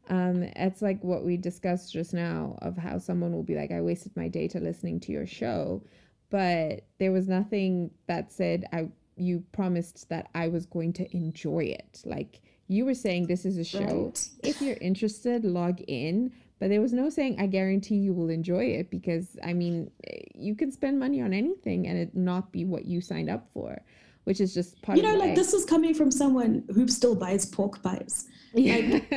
Um, 0.09 0.43
it's 0.43 0.81
like 0.81 1.03
what 1.03 1.23
we 1.23 1.37
discussed 1.37 1.91
just 1.93 2.13
now 2.13 2.57
of 2.61 2.77
how 2.77 2.97
someone 2.97 3.33
will 3.33 3.43
be 3.43 3.55
like, 3.55 3.71
I 3.71 3.81
wasted 3.81 4.15
my 4.15 4.27
data 4.27 4.59
listening 4.59 4.99
to 5.01 5.11
your 5.11 5.25
show. 5.25 5.83
But 6.29 6.85
there 6.99 7.11
was 7.11 7.27
nothing 7.27 7.91
that 8.07 8.31
said 8.31 8.65
I 8.73 8.89
you 9.17 9.41
promised 9.53 10.09
that 10.09 10.27
I 10.35 10.49
was 10.49 10.65
going 10.65 10.91
to 10.93 11.15
enjoy 11.15 11.63
it. 11.65 12.01
Like 12.03 12.41
you 12.67 12.85
were 12.85 12.93
saying 12.93 13.27
this 13.27 13.45
is 13.45 13.57
a 13.57 13.63
show. 13.63 14.05
Right. 14.05 14.29
If 14.43 14.61
you're 14.61 14.77
interested, 14.81 15.45
log 15.45 15.81
in. 15.87 16.31
But 16.59 16.69
there 16.69 16.81
was 16.81 16.93
no 16.93 17.09
saying 17.09 17.35
I 17.39 17.47
guarantee 17.47 17.95
you 17.95 18.13
will 18.13 18.29
enjoy 18.29 18.65
it 18.65 18.89
because 18.89 19.37
I 19.43 19.53
mean 19.53 19.91
you 20.33 20.55
can 20.55 20.71
spend 20.71 20.99
money 20.99 21.21
on 21.21 21.33
anything 21.33 21.87
and 21.87 21.97
it 21.97 22.15
not 22.15 22.51
be 22.51 22.63
what 22.65 22.85
you 22.85 23.01
signed 23.01 23.29
up 23.29 23.47
for, 23.53 23.81
which 24.23 24.39
is 24.39 24.53
just 24.53 24.81
part. 24.81 24.97
You 24.97 25.03
know, 25.03 25.15
like 25.15 25.35
this 25.35 25.53
is 25.53 25.65
coming 25.65 25.93
from 25.93 26.11
someone 26.11 26.63
who 26.73 26.87
still 26.87 27.15
buys 27.15 27.45
pork 27.45 27.83
pies. 27.83 28.25
Like, 28.53 29.09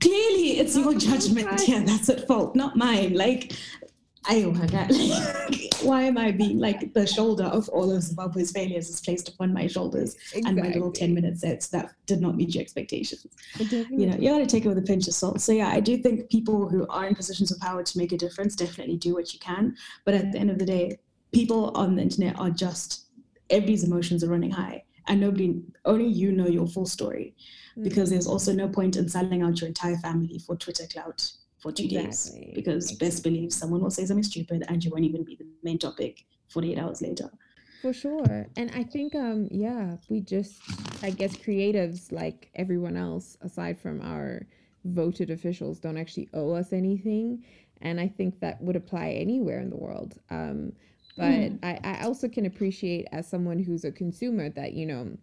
clearly, 0.00 0.60
it's 0.60 0.76
your 0.76 0.94
judgment. 0.94 1.66
Yeah, 1.66 1.82
that's 1.84 2.10
at 2.10 2.26
fault, 2.26 2.54
not 2.54 2.76
mine. 2.76 3.14
Like 3.14 3.54
oh 4.30 4.50
my 4.52 4.66
god 4.66 4.90
like, 4.90 5.74
why 5.82 6.02
am 6.02 6.18
i 6.18 6.30
being 6.30 6.58
like 6.58 6.92
the 6.92 7.06
shoulder 7.06 7.44
of 7.44 7.68
all 7.70 7.90
of 7.90 8.02
zimbabwe's 8.02 8.50
failures 8.50 8.88
is 8.88 9.00
placed 9.00 9.28
upon 9.28 9.52
my 9.52 9.66
shoulders 9.66 10.16
exactly. 10.34 10.42
and 10.46 10.56
my 10.56 10.66
little 10.68 10.92
10 10.92 11.14
minute 11.14 11.38
sets 11.38 11.68
that 11.68 11.92
did 12.06 12.20
not 12.20 12.36
meet 12.36 12.54
your 12.54 12.62
expectations. 12.62 13.26
You 13.58 14.06
know 14.06 14.16
you 14.16 14.30
got 14.30 14.38
to 14.38 14.46
take 14.46 14.64
it 14.64 14.68
with 14.68 14.78
a 14.78 14.82
pinch 14.82 15.06
of 15.08 15.14
salt. 15.14 15.40
So 15.40 15.52
yeah 15.52 15.68
i 15.68 15.80
do 15.80 15.96
think 15.96 16.30
people 16.30 16.68
who 16.68 16.86
are 16.88 17.06
in 17.06 17.14
positions 17.14 17.50
of 17.50 17.60
power 17.60 17.82
to 17.82 17.98
make 17.98 18.12
a 18.12 18.16
difference 18.16 18.56
definitely 18.56 18.96
do 18.96 19.14
what 19.14 19.32
you 19.32 19.38
can. 19.38 19.76
But 20.04 20.14
at 20.14 20.32
the 20.32 20.38
end 20.38 20.50
of 20.50 20.58
the 20.58 20.66
day 20.66 20.98
people 21.32 21.70
on 21.74 21.96
the 21.96 22.02
internet 22.02 22.38
are 22.38 22.50
just 22.50 23.06
everybody's 23.50 23.84
emotions 23.84 24.24
are 24.24 24.28
running 24.28 24.50
high. 24.50 24.84
And 25.06 25.20
nobody 25.20 25.62
only 25.86 26.06
you 26.06 26.32
know 26.32 26.48
your 26.48 26.66
full 26.66 26.84
story. 26.84 27.34
Mm. 27.78 27.84
because 27.84 28.10
there's 28.10 28.26
also 28.26 28.52
no 28.52 28.68
point 28.68 28.96
in 28.96 29.08
selling 29.08 29.42
out 29.42 29.60
your 29.60 29.68
entire 29.68 29.96
family 29.98 30.38
for 30.38 30.56
twitter 30.56 30.86
clout 30.86 31.30
for 31.60 31.72
two 31.72 31.84
exactly. 31.84 32.02
days 32.04 32.54
because 32.54 32.84
exactly. 32.90 33.06
best 33.06 33.24
believe 33.24 33.52
someone 33.52 33.80
will 33.80 33.90
say 33.90 34.04
something 34.04 34.22
stupid 34.22 34.64
and 34.68 34.84
you 34.84 34.90
won't 34.90 35.04
even 35.04 35.24
be 35.24 35.36
the 35.36 35.46
main 35.62 35.78
topic 35.78 36.24
48 36.48 36.78
hours 36.78 37.02
later 37.02 37.30
for 37.82 37.92
sure 37.92 38.46
and 38.56 38.70
i 38.74 38.82
think 38.82 39.14
um 39.14 39.48
yeah 39.50 39.96
we 40.08 40.20
just 40.20 40.60
i 41.02 41.10
guess 41.10 41.36
creatives 41.36 42.10
like 42.12 42.50
everyone 42.54 42.96
else 42.96 43.36
aside 43.40 43.78
from 43.78 44.00
our 44.00 44.46
voted 44.84 45.30
officials 45.30 45.78
don't 45.78 45.96
actually 45.96 46.28
owe 46.34 46.52
us 46.52 46.72
anything 46.72 47.44
and 47.82 48.00
i 48.00 48.08
think 48.08 48.40
that 48.40 48.60
would 48.60 48.76
apply 48.76 49.10
anywhere 49.10 49.60
in 49.60 49.70
the 49.70 49.76
world 49.76 50.18
um 50.30 50.72
but 51.16 51.24
mm. 51.24 51.58
I, 51.64 51.80
I 51.82 52.04
also 52.04 52.28
can 52.28 52.46
appreciate 52.46 53.08
as 53.10 53.28
someone 53.28 53.58
who's 53.58 53.84
a 53.84 53.90
consumer 53.90 54.48
that 54.50 54.72
you 54.72 54.86
know 54.86 55.16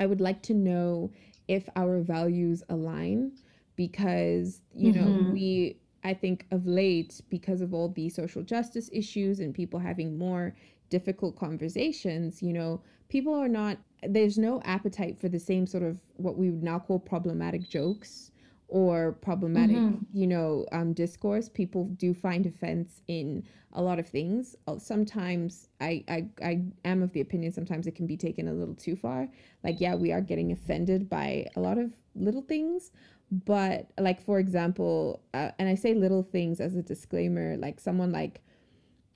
i 0.00 0.06
would 0.06 0.20
like 0.20 0.42
to 0.42 0.54
know 0.54 1.12
if 1.46 1.68
our 1.76 2.00
values 2.00 2.62
align 2.68 3.32
because 3.78 4.60
you 4.74 4.92
mm-hmm. 4.92 5.04
know 5.04 5.30
we 5.32 5.78
i 6.04 6.12
think 6.12 6.44
of 6.50 6.66
late 6.66 7.20
because 7.30 7.62
of 7.62 7.72
all 7.72 7.88
the 7.90 8.10
social 8.10 8.42
justice 8.42 8.90
issues 8.92 9.38
and 9.38 9.54
people 9.54 9.78
having 9.78 10.18
more 10.18 10.54
difficult 10.90 11.38
conversations 11.38 12.42
you 12.42 12.52
know 12.52 12.82
people 13.08 13.32
are 13.32 13.48
not 13.48 13.78
there's 14.02 14.36
no 14.36 14.60
appetite 14.64 15.18
for 15.18 15.28
the 15.28 15.38
same 15.38 15.66
sort 15.66 15.82
of 15.82 15.96
what 16.16 16.36
we 16.36 16.50
would 16.50 16.62
now 16.62 16.78
call 16.78 16.98
problematic 16.98 17.68
jokes 17.68 18.32
or 18.66 19.12
problematic 19.22 19.76
mm-hmm. 19.76 20.04
you 20.12 20.26
know 20.26 20.66
um, 20.72 20.92
discourse 20.92 21.48
people 21.48 21.84
do 21.96 22.12
find 22.12 22.46
offense 22.46 23.00
in 23.06 23.44
a 23.74 23.82
lot 23.82 24.00
of 24.00 24.08
things 24.08 24.56
uh, 24.66 24.76
sometimes 24.76 25.68
I, 25.80 26.04
I 26.08 26.26
i 26.42 26.62
am 26.84 27.02
of 27.02 27.12
the 27.12 27.20
opinion 27.20 27.52
sometimes 27.52 27.86
it 27.86 27.94
can 27.94 28.08
be 28.08 28.16
taken 28.16 28.48
a 28.48 28.52
little 28.52 28.74
too 28.74 28.96
far 28.96 29.28
like 29.62 29.80
yeah 29.80 29.94
we 29.94 30.10
are 30.10 30.20
getting 30.20 30.50
offended 30.50 31.08
by 31.08 31.46
a 31.54 31.60
lot 31.60 31.78
of 31.78 31.92
little 32.14 32.42
things 32.42 32.90
but 33.30 33.90
like 33.98 34.24
for 34.24 34.38
example 34.38 35.22
uh, 35.34 35.50
and 35.58 35.68
i 35.68 35.74
say 35.74 35.94
little 35.94 36.22
things 36.22 36.60
as 36.60 36.76
a 36.76 36.82
disclaimer 36.82 37.56
like 37.58 37.78
someone 37.78 38.10
like 38.10 38.40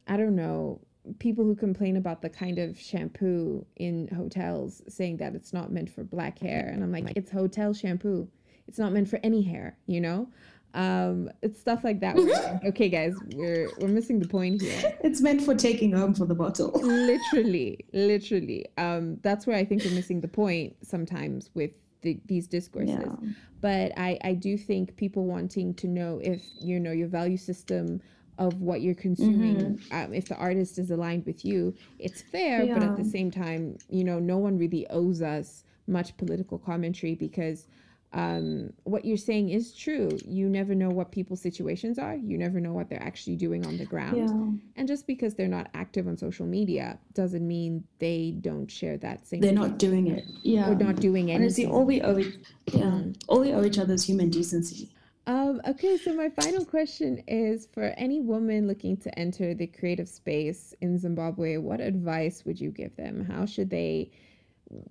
i 0.07 0.17
don't 0.17 0.37
know 0.37 0.81
people 1.19 1.45
who 1.45 1.55
complain 1.55 1.97
about 1.97 2.23
the 2.23 2.29
kind 2.29 2.59
of 2.59 2.79
shampoo 2.79 3.65
in 3.77 4.09
hotels 4.09 4.83
saying 4.89 5.17
that 5.17 5.35
it's 5.35 5.53
not 5.53 5.73
meant 5.73 5.91
for 5.91 6.05
black 6.05 6.39
hair. 6.39 6.71
And 6.73 6.83
i'm 6.83 6.93
like 6.93 7.13
it's 7.17 7.31
hotel 7.31 7.73
shampoo. 7.73 8.29
It's 8.69 8.79
not 8.79 8.93
meant 8.93 9.09
for 9.09 9.19
any 9.23 9.43
hair 9.43 9.77
you 9.87 10.01
know? 10.01 10.29
Um 10.75 11.29
it's 11.43 11.61
stuff 11.61 11.85
like 11.85 12.01
that. 12.01 12.17
Like, 12.17 12.65
okay 12.67 12.89
guys 12.89 13.15
we're 13.35 13.69
we're 13.79 13.89
missing 13.89 14.21
the 14.21 14.29
point 14.29 14.63
here. 14.63 14.97
It's 15.03 15.21
meant 15.21 15.43
for 15.43 15.55
taking 15.55 15.93
home 15.93 16.15
for 16.15 16.25
the 16.25 16.35
bottle. 16.35 16.71
Literally 16.73 17.85
literally. 17.93 18.67
Um 18.79 19.19
that's 19.23 19.47
where 19.47 19.57
i 19.57 19.65
think 19.65 19.85
we're 19.85 19.95
missing 19.95 20.21
the 20.21 20.29
point 20.29 20.77
sometimes 20.83 21.51
with 21.55 21.73
the, 22.03 22.21
these 22.27 22.47
discourses. 22.47 22.97
Yeah. 23.01 23.31
But 23.61 23.93
I, 23.97 24.19
I 24.23 24.35
do 24.35 24.57
think 24.57 24.97
people 24.97 25.25
wanting 25.25 25.75
to 25.75 25.87
know 25.87 26.21
if 26.23 26.43
you 26.61 26.81
know 26.81 26.93
your 26.93 27.09
value 27.09 27.37
system 27.37 28.01
of 28.39 28.61
what 28.61 28.81
you're 28.81 28.95
consuming, 28.95 29.57
mm-hmm. 29.57 29.95
um, 29.95 30.15
if 30.15 30.29
the 30.29 30.37
artist 30.37 30.79
is 30.79 30.91
aligned 30.91 31.25
with 31.27 31.45
you, 31.45 31.75
it's 31.99 32.23
fair. 32.23 32.65
Yeah. 32.65 32.75
But 32.75 32.83
at 32.83 32.97
the 32.97 33.05
same 33.05 33.31
time, 33.31 33.79
you 33.89 34.05
know, 34.05 34.19
no 34.19 34.39
one 34.39 34.59
really 34.59 34.87
owes 34.91 35.23
us 35.23 35.65
much 35.87 36.17
political 36.17 36.59
commentary 36.59 37.15
because 37.15 37.67
um, 38.15 38.73
what 38.85 39.05
you're 39.05 39.17
saying 39.17 39.49
is 39.49 39.73
true. 39.75 40.11
You 40.27 40.49
never 40.49 40.75
know 40.75 40.91
what 40.91 41.13
people's 41.13 41.41
situations 41.41 41.99
are. 41.99 42.15
You 42.15 42.37
never 42.37 42.61
know 42.61 42.73
what 42.73 42.91
they're 42.91 43.03
actually 43.03 43.37
doing 43.37 43.67
on 43.67 43.79
the 43.79 43.87
ground. 43.87 44.17
Yeah. 44.17 44.81
And 44.81 44.87
just 44.87 45.07
because 45.07 45.35
they're 45.35 45.49
not 45.49 45.71
active 45.73 46.07
on 46.07 46.19
social 46.19 46.47
media 46.47 46.99
doesn't 47.15 47.47
mean 47.47 47.85
they 48.01 48.35
don't 48.41 48.71
share 48.71 48.99
that 48.99 49.27
same. 49.27 49.41
They're 49.41 49.53
not 49.53 49.79
doing 49.79 50.09
it. 50.09 50.25
Yeah. 50.43 50.71
Or 50.71 50.75
not 50.75 50.97
doing 50.97 51.31
anything. 51.31 51.43
Honestly, 51.43 51.67
all 51.67 51.85
we 51.85 52.03
owe, 52.03 52.19
yeah, 52.19 52.33
mm. 52.73 53.17
all 53.29 53.41
we 53.41 53.53
owe 53.53 53.65
each 53.65 53.79
other 53.79 53.95
is 53.95 54.05
human 54.05 54.29
decency. 54.29 54.91
Um, 55.27 55.61
okay, 55.67 55.97
so 55.97 56.13
my 56.15 56.31
final 56.31 56.65
question 56.65 57.23
is 57.29 57.69
for 57.73 57.95
any 57.97 58.21
woman 58.21 58.67
looking 58.67 58.97
to 58.99 59.19
enter 59.19 59.55
the 59.55 59.69
creative 59.69 60.09
space 60.09 60.75
in 60.81 60.99
Zimbabwe, 60.99 61.59
what 61.59 61.81
advice 61.81 62.45
would 62.45 62.61
you 62.61 62.71
give 62.71 62.95
them? 62.97 63.25
How 63.25 63.47
should 63.47 63.71
they 63.71 64.11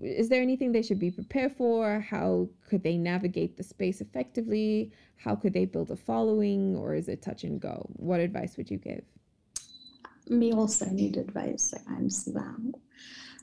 is 0.01 0.29
there 0.29 0.41
anything 0.41 0.71
they 0.71 0.81
should 0.81 0.99
be 0.99 1.11
prepared 1.11 1.53
for? 1.53 1.99
How 1.99 2.49
could 2.67 2.83
they 2.83 2.97
navigate 2.97 3.57
the 3.57 3.63
space 3.63 4.01
effectively? 4.01 4.91
How 5.17 5.35
could 5.35 5.53
they 5.53 5.65
build 5.65 5.91
a 5.91 5.95
following, 5.95 6.75
or 6.75 6.95
is 6.95 7.07
it 7.07 7.21
touch 7.21 7.43
and 7.43 7.59
go? 7.59 7.87
What 7.93 8.19
advice 8.19 8.57
would 8.57 8.69
you 8.69 8.77
give? 8.77 9.03
Me 10.27 10.53
also 10.53 10.85
need 10.85 11.17
advice. 11.17 11.73
I'm 11.87 12.09
Sivam. 12.09 12.73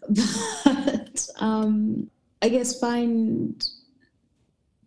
But 0.08 1.28
um, 1.40 2.08
I 2.40 2.48
guess 2.48 2.78
find 2.78 3.64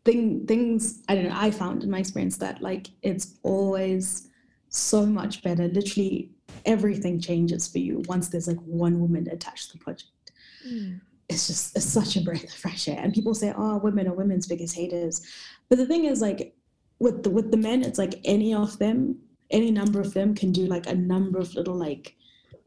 thing, 0.05 0.45
things, 0.47 1.03
I 1.09 1.15
don't 1.15 1.25
know, 1.25 1.35
I 1.35 1.51
found 1.51 1.83
in 1.83 1.91
my 1.91 1.99
experience 1.99 2.37
that 2.37 2.61
like 2.61 2.87
it's 3.01 3.35
always 3.43 4.29
so 4.69 5.05
much 5.05 5.43
better. 5.43 5.67
Literally 5.67 6.31
everything 6.65 7.19
changes 7.19 7.67
for 7.67 7.79
you 7.79 8.03
once 8.07 8.29
there's 8.29 8.47
like 8.47 8.59
one 8.59 8.99
woman 8.99 9.27
attached 9.29 9.71
to 9.71 9.77
the 9.77 9.83
project. 9.83 10.31
Mm 10.65 11.01
it's 11.31 11.47
just 11.47 11.75
it's 11.75 11.85
such 11.85 12.15
a 12.17 12.21
breath 12.21 12.43
of 12.43 12.51
fresh 12.51 12.87
air. 12.87 12.99
And 13.01 13.13
people 13.13 13.33
say, 13.33 13.53
"Oh, 13.55 13.77
women 13.77 14.07
are 14.07 14.13
women's 14.13 14.47
biggest 14.47 14.75
haters," 14.75 15.21
but 15.69 15.77
the 15.77 15.85
thing 15.85 16.05
is, 16.05 16.21
like 16.21 16.55
with 16.99 17.23
the 17.23 17.29
with 17.29 17.51
the 17.51 17.57
men, 17.57 17.83
it's 17.83 17.99
like 17.99 18.19
any 18.25 18.53
of 18.53 18.77
them, 18.79 19.17
any 19.49 19.71
number 19.71 19.99
of 19.99 20.13
them 20.13 20.35
can 20.35 20.51
do 20.51 20.65
like 20.65 20.87
a 20.87 20.95
number 20.95 21.39
of 21.39 21.53
little 21.55 21.75
like 21.75 22.15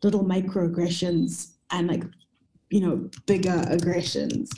little 0.02 0.24
microaggressions 0.24 1.52
and 1.70 1.88
like 1.88 2.04
you 2.70 2.80
know 2.80 3.08
bigger 3.26 3.64
aggressions 3.68 4.50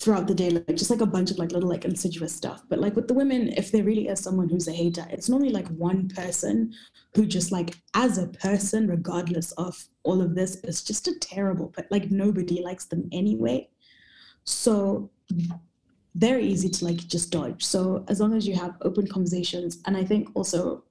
throughout 0.00 0.26
the 0.26 0.34
day, 0.34 0.48
like 0.48 0.76
just 0.76 0.90
like 0.90 1.02
a 1.02 1.06
bunch 1.06 1.30
of 1.30 1.38
like 1.38 1.52
little 1.52 1.68
like 1.68 1.84
insidious 1.84 2.34
stuff. 2.34 2.62
But 2.70 2.80
like 2.80 2.96
with 2.96 3.06
the 3.06 3.14
women, 3.14 3.48
if 3.48 3.70
there 3.70 3.84
really 3.84 4.08
is 4.08 4.18
someone 4.20 4.48
who's 4.48 4.66
a 4.66 4.72
hater, 4.72 5.06
it's 5.10 5.28
normally 5.28 5.50
like 5.50 5.68
one 5.68 6.08
person 6.08 6.72
who 7.14 7.26
just 7.26 7.52
like 7.52 7.76
as 7.94 8.16
a 8.16 8.28
person, 8.28 8.88
regardless 8.88 9.52
of 9.52 9.86
all 10.02 10.22
of 10.22 10.34
this, 10.34 10.56
is 10.64 10.82
just 10.82 11.06
a 11.06 11.18
terrible, 11.18 11.70
but 11.76 11.86
like 11.90 12.10
nobody 12.10 12.62
likes 12.62 12.86
them 12.86 13.08
anyway. 13.12 13.68
So 14.44 15.10
very 16.14 16.46
easy 16.46 16.70
to 16.70 16.84
like 16.86 16.96
just 16.96 17.30
dodge. 17.30 17.62
So 17.62 18.04
as 18.08 18.20
long 18.20 18.34
as 18.34 18.48
you 18.48 18.54
have 18.54 18.76
open 18.80 19.06
conversations, 19.06 19.78
and 19.84 19.98
I 19.98 20.04
think 20.04 20.30
also 20.34 20.82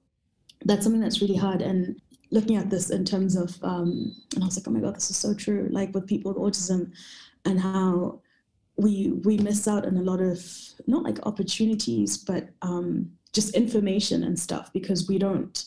that's 0.64 0.84
something 0.84 1.00
that's 1.00 1.20
really 1.20 1.36
hard. 1.36 1.62
And 1.62 2.00
looking 2.30 2.56
at 2.56 2.70
this 2.70 2.90
in 2.90 3.04
terms 3.04 3.34
of, 3.34 3.58
um, 3.64 4.14
and 4.36 4.44
I 4.44 4.46
was 4.46 4.56
like, 4.56 4.68
oh 4.68 4.70
my 4.70 4.78
god, 4.78 4.94
this 4.94 5.10
is 5.10 5.16
so 5.16 5.34
true. 5.34 5.68
Like 5.72 5.92
with 5.94 6.06
people 6.06 6.32
with 6.32 6.40
autism, 6.40 6.92
and 7.44 7.58
how 7.58 8.20
we 8.80 9.12
we 9.24 9.36
miss 9.38 9.68
out 9.68 9.86
on 9.86 9.96
a 9.96 10.02
lot 10.02 10.20
of 10.20 10.42
not 10.86 11.02
like 11.02 11.18
opportunities 11.24 12.16
but 12.16 12.48
um, 12.62 13.10
just 13.32 13.54
information 13.54 14.24
and 14.24 14.38
stuff 14.38 14.72
because 14.72 15.08
we 15.08 15.18
don't 15.18 15.66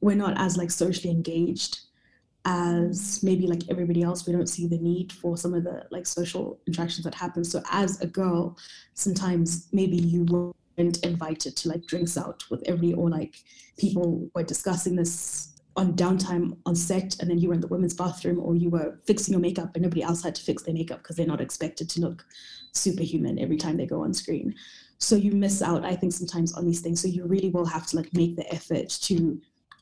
we're 0.00 0.16
not 0.16 0.38
as 0.38 0.56
like 0.56 0.70
socially 0.70 1.12
engaged 1.12 1.80
as 2.44 3.22
maybe 3.22 3.46
like 3.46 3.62
everybody 3.68 4.02
else. 4.02 4.26
We 4.26 4.32
don't 4.32 4.48
see 4.48 4.66
the 4.66 4.78
need 4.78 5.12
for 5.12 5.36
some 5.36 5.54
of 5.54 5.64
the 5.64 5.86
like 5.90 6.06
social 6.06 6.58
interactions 6.66 7.04
that 7.04 7.14
happen. 7.14 7.44
So 7.44 7.62
as 7.70 8.00
a 8.00 8.06
girl 8.06 8.56
sometimes 8.94 9.68
maybe 9.72 9.96
you 9.96 10.24
weren't 10.24 11.04
invited 11.04 11.56
to 11.58 11.68
like 11.68 11.86
drinks 11.86 12.16
out 12.16 12.42
with 12.50 12.62
every 12.66 12.94
or 12.94 13.10
like 13.10 13.36
people 13.78 14.30
were 14.34 14.42
discussing 14.42 14.96
this 14.96 15.49
on 15.80 15.94
downtime 15.94 16.56
on 16.66 16.76
set 16.76 17.16
and 17.20 17.30
then 17.30 17.38
you 17.38 17.48
were 17.48 17.54
in 17.54 17.60
the 17.60 17.66
women's 17.66 17.94
bathroom 17.94 18.38
or 18.38 18.54
you 18.54 18.68
were 18.68 18.98
fixing 19.06 19.32
your 19.32 19.40
makeup 19.40 19.70
and 19.74 19.82
nobody 19.82 20.02
else 20.02 20.22
had 20.22 20.34
to 20.34 20.42
fix 20.42 20.62
their 20.62 20.74
makeup 20.74 20.98
because 20.98 21.16
they're 21.16 21.26
not 21.26 21.40
expected 21.40 21.88
to 21.88 22.00
look 22.00 22.24
superhuman 22.72 23.38
every 23.38 23.56
time 23.56 23.76
they 23.76 23.86
go 23.86 24.02
on 24.02 24.12
screen. 24.12 24.54
So 24.98 25.16
you 25.16 25.32
miss 25.32 25.62
out 25.62 25.84
i 25.84 25.96
think 25.96 26.12
sometimes 26.12 26.52
on 26.52 26.66
these 26.66 26.80
things. 26.80 27.00
So 27.00 27.08
you 27.08 27.24
really 27.24 27.48
will 27.48 27.64
have 27.64 27.86
to 27.88 27.96
like 27.96 28.12
make 28.12 28.36
the 28.36 28.52
effort 28.52 28.90
to 29.02 29.40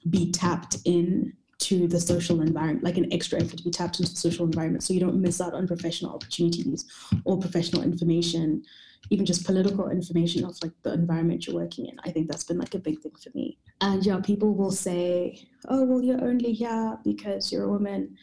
be 0.09 0.31
tapped 0.31 0.77
in 0.85 1.33
to 1.59 1.89
the 1.89 2.01
social 2.01 2.41
environment, 2.41 2.85
like 2.85 2.99
an 2.99 3.13
extra 3.13 3.41
effort 3.43 3.57
to 3.57 3.65
be 3.65 3.71
tapped 3.71 3.99
into 3.99 4.13
the 4.13 4.17
social 4.17 4.45
environment 4.45 4.85
so 4.85 4.95
you 4.95 5.01
don't 5.01 5.21
miss 5.21 5.41
out 5.41 5.55
on 5.55 5.67
professional 5.67 6.15
opportunities 6.15 6.85
or 7.25 7.37
professional 7.37 7.83
information, 7.83 8.63
even 9.11 9.25
just 9.25 9.45
political 9.45 9.89
information 9.89 10.45
of 10.45 10.57
like 10.63 10.73
the 10.83 10.93
environment 10.93 11.47
you're 11.47 11.57
working 11.57 11.87
in. 11.87 11.99
I 12.05 12.11
think 12.11 12.29
that's 12.29 12.45
been 12.45 12.59
like 12.59 12.75
a 12.75 12.79
big 12.79 13.01
thing 13.01 13.13
for 13.23 13.31
me. 13.35 13.59
And 13.81 14.05
yeah, 14.05 14.21
people 14.21 14.55
will 14.55 14.71
say, 14.71 15.47
oh, 15.69 15.85
well, 15.85 16.03
you're 16.03 16.23
only 16.23 16.53
here 16.53 16.99
because 17.05 17.51
you're 17.51 17.65
a 17.65 17.69
woman. 17.69 18.17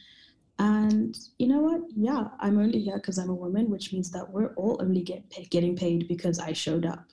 And 0.59 1.17
you 1.37 1.47
know 1.47 1.59
what? 1.59 1.81
Yeah, 1.95 2.27
I'm 2.39 2.59
only 2.59 2.79
here 2.79 2.95
because 2.95 3.17
I'm 3.17 3.29
a 3.29 3.35
woman, 3.35 3.69
which 3.69 3.91
means 3.91 4.11
that 4.11 4.29
we're 4.29 4.53
all 4.53 4.77
only 4.81 5.01
get 5.01 5.23
getting 5.49 5.75
paid 5.75 6.07
because 6.07 6.39
I 6.39 6.53
showed 6.53 6.85
up. 6.85 7.05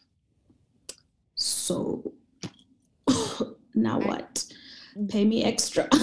So 1.35 2.13
now 3.75 3.99
what? 3.99 4.45
Pay 5.09 5.25
me 5.25 5.43
extra. 5.45 5.89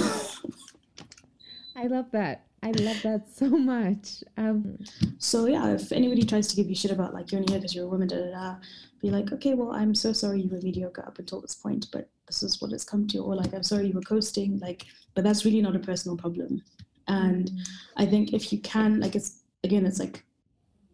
I 1.75 1.87
love 1.87 2.11
that. 2.11 2.48
I 2.61 2.71
love 2.71 3.01
that 3.03 3.27
so 3.33 3.49
much. 3.49 4.23
Um, 4.37 4.77
so 5.17 5.45
yeah, 5.45 5.73
if 5.73 5.91
anybody 5.91 6.23
tries 6.23 6.47
to 6.47 6.55
give 6.55 6.69
you 6.69 6.75
shit 6.75 6.91
about 6.91 7.13
like 7.13 7.31
you're 7.31 7.39
only 7.39 7.53
here 7.53 7.59
because 7.59 7.73
you're 7.73 7.85
a 7.85 7.89
woman, 7.89 8.07
da 8.07 8.17
da 8.17 8.31
da, 8.31 8.55
be 9.01 9.09
like, 9.11 9.31
okay, 9.31 9.53
well, 9.53 9.71
I'm 9.71 9.95
so 9.95 10.11
sorry 10.13 10.41
you 10.41 10.49
were 10.49 10.61
mediocre 10.61 11.05
up 11.05 11.19
until 11.19 11.41
this 11.41 11.55
point, 11.55 11.87
but 11.91 12.09
this 12.27 12.43
is 12.43 12.61
what 12.61 12.71
it's 12.71 12.83
come 12.83 13.07
to, 13.07 13.19
or 13.19 13.35
like, 13.35 13.53
I'm 13.53 13.63
sorry 13.63 13.87
you 13.87 13.93
were 13.93 14.01
coasting, 14.01 14.59
like, 14.59 14.85
but 15.15 15.23
that's 15.23 15.45
really 15.45 15.61
not 15.61 15.75
a 15.75 15.79
personal 15.79 16.17
problem. 16.17 16.61
And 17.07 17.49
mm. 17.49 17.69
I 17.97 18.05
think 18.05 18.33
if 18.33 18.53
you 18.53 18.59
can, 18.59 18.99
like, 18.99 19.15
it's 19.15 19.41
again, 19.63 19.85
it's 19.85 19.99
like 19.99 20.23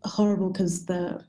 horrible 0.03 0.49
because 0.49 0.85
the 0.85 1.23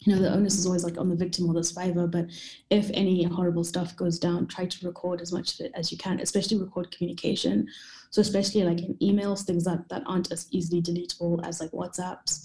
you 0.00 0.14
know 0.14 0.20
the 0.20 0.32
onus 0.32 0.58
is 0.58 0.66
always 0.66 0.84
like 0.84 0.98
on 0.98 1.08
the 1.08 1.16
victim 1.16 1.48
or 1.48 1.54
the 1.54 1.64
survivor 1.64 2.06
but 2.06 2.26
if 2.70 2.90
any 2.94 3.24
horrible 3.24 3.64
stuff 3.64 3.96
goes 3.96 4.18
down 4.18 4.46
try 4.46 4.64
to 4.64 4.86
record 4.86 5.20
as 5.20 5.32
much 5.32 5.54
of 5.54 5.66
it 5.66 5.72
as 5.74 5.90
you 5.90 5.98
can 5.98 6.20
especially 6.20 6.58
record 6.58 6.90
communication. 6.96 7.66
So 8.10 8.20
especially 8.20 8.64
like 8.64 8.80
in 8.80 8.94
emails 8.96 9.42
things 9.42 9.64
that, 9.64 9.88
that 9.88 10.02
aren't 10.06 10.32
as 10.32 10.46
easily 10.50 10.80
deletable 10.80 11.46
as 11.46 11.60
like 11.60 11.70
whatsapps 11.72 12.44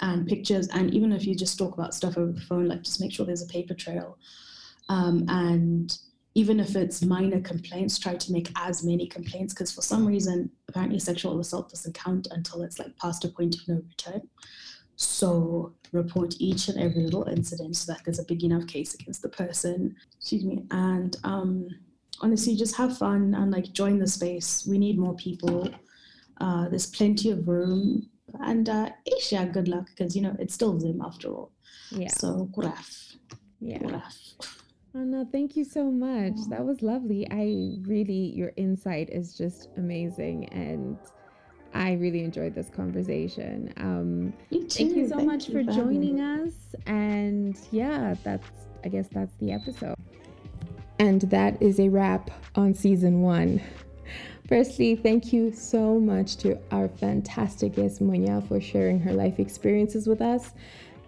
and 0.00 0.26
pictures. 0.26 0.68
And 0.68 0.92
even 0.92 1.12
if 1.12 1.26
you 1.26 1.34
just 1.34 1.58
talk 1.58 1.74
about 1.74 1.94
stuff 1.94 2.18
over 2.18 2.32
the 2.32 2.40
phone 2.40 2.68
like 2.68 2.82
just 2.82 3.00
make 3.00 3.12
sure 3.12 3.24
there's 3.24 3.42
a 3.42 3.46
paper 3.46 3.74
trail. 3.74 4.18
Um, 4.88 5.24
and 5.28 5.96
even 6.34 6.60
if 6.60 6.76
it's 6.76 7.02
minor 7.02 7.40
complaints 7.40 7.98
try 7.98 8.14
to 8.14 8.32
make 8.32 8.50
as 8.56 8.84
many 8.84 9.06
complaints 9.06 9.52
because 9.52 9.72
for 9.72 9.82
some 9.82 10.06
reason 10.06 10.50
apparently 10.68 10.98
sexual 10.98 11.38
assault 11.40 11.70
doesn't 11.70 11.94
count 11.94 12.28
until 12.30 12.62
it's 12.62 12.78
like 12.78 12.96
past 12.98 13.24
a 13.24 13.28
point 13.28 13.56
of 13.56 13.66
no 13.68 13.82
return 13.88 14.22
so 15.00 15.72
report 15.92 16.34
each 16.38 16.68
and 16.68 16.78
every 16.78 17.02
little 17.02 17.24
incident 17.24 17.74
so 17.76 17.92
that 17.92 18.04
there's 18.04 18.18
a 18.18 18.24
big 18.24 18.44
enough 18.44 18.66
case 18.66 18.94
against 18.94 19.22
the 19.22 19.28
person. 19.28 19.96
Excuse 20.18 20.44
me. 20.44 20.64
And 20.70 21.16
um, 21.24 21.68
honestly, 22.20 22.54
just 22.54 22.76
have 22.76 22.98
fun 22.98 23.34
and 23.34 23.50
like 23.50 23.72
join 23.72 23.98
the 23.98 24.06
space. 24.06 24.66
We 24.68 24.78
need 24.78 24.98
more 24.98 25.14
people. 25.16 25.70
Uh, 26.40 26.68
there's 26.68 26.86
plenty 26.86 27.30
of 27.30 27.48
room. 27.48 28.08
And 28.40 28.68
uh, 28.68 28.90
Asia, 29.16 29.48
good 29.50 29.68
luck 29.68 29.86
because 29.86 30.14
you 30.14 30.22
know 30.22 30.36
it's 30.38 30.54
still 30.54 30.78
Zim 30.78 31.00
after 31.04 31.28
all. 31.28 31.50
Yeah. 31.90 32.10
So 32.10 32.44
graf. 32.52 33.14
Yeah. 33.58 33.78
Graf. 33.78 34.16
Oh 34.94 35.04
no, 35.04 35.26
thank 35.32 35.56
you 35.56 35.64
so 35.64 35.90
much. 35.90 36.34
That 36.48 36.64
was 36.64 36.82
lovely. 36.82 37.26
I 37.30 37.78
really 37.88 38.32
your 38.36 38.52
insight 38.56 39.08
is 39.10 39.34
just 39.36 39.68
amazing 39.76 40.48
and 40.50 40.98
I 41.74 41.92
really 41.92 42.24
enjoyed 42.24 42.54
this 42.54 42.68
conversation. 42.68 43.72
Um, 43.76 44.32
you 44.50 44.66
thank 44.68 44.96
you 44.96 45.08
so 45.08 45.16
thank 45.16 45.26
much 45.26 45.48
you 45.48 45.54
for 45.54 45.72
joining 45.72 46.20
us. 46.20 46.52
And 46.86 47.58
yeah, 47.70 48.14
that's, 48.24 48.48
I 48.84 48.88
guess 48.88 49.08
that's 49.12 49.34
the 49.36 49.52
episode. 49.52 49.94
And 50.98 51.22
that 51.22 51.60
is 51.62 51.80
a 51.80 51.88
wrap 51.88 52.30
on 52.56 52.74
season 52.74 53.22
one. 53.22 53.62
Firstly, 54.48 54.96
thank 54.96 55.32
you 55.32 55.52
so 55.52 56.00
much 56.00 56.36
to 56.38 56.58
our 56.72 56.88
fantastic 56.88 57.76
guest, 57.76 58.02
Munya, 58.02 58.46
for 58.48 58.60
sharing 58.60 58.98
her 59.00 59.12
life 59.12 59.38
experiences 59.38 60.08
with 60.08 60.20
us. 60.20 60.52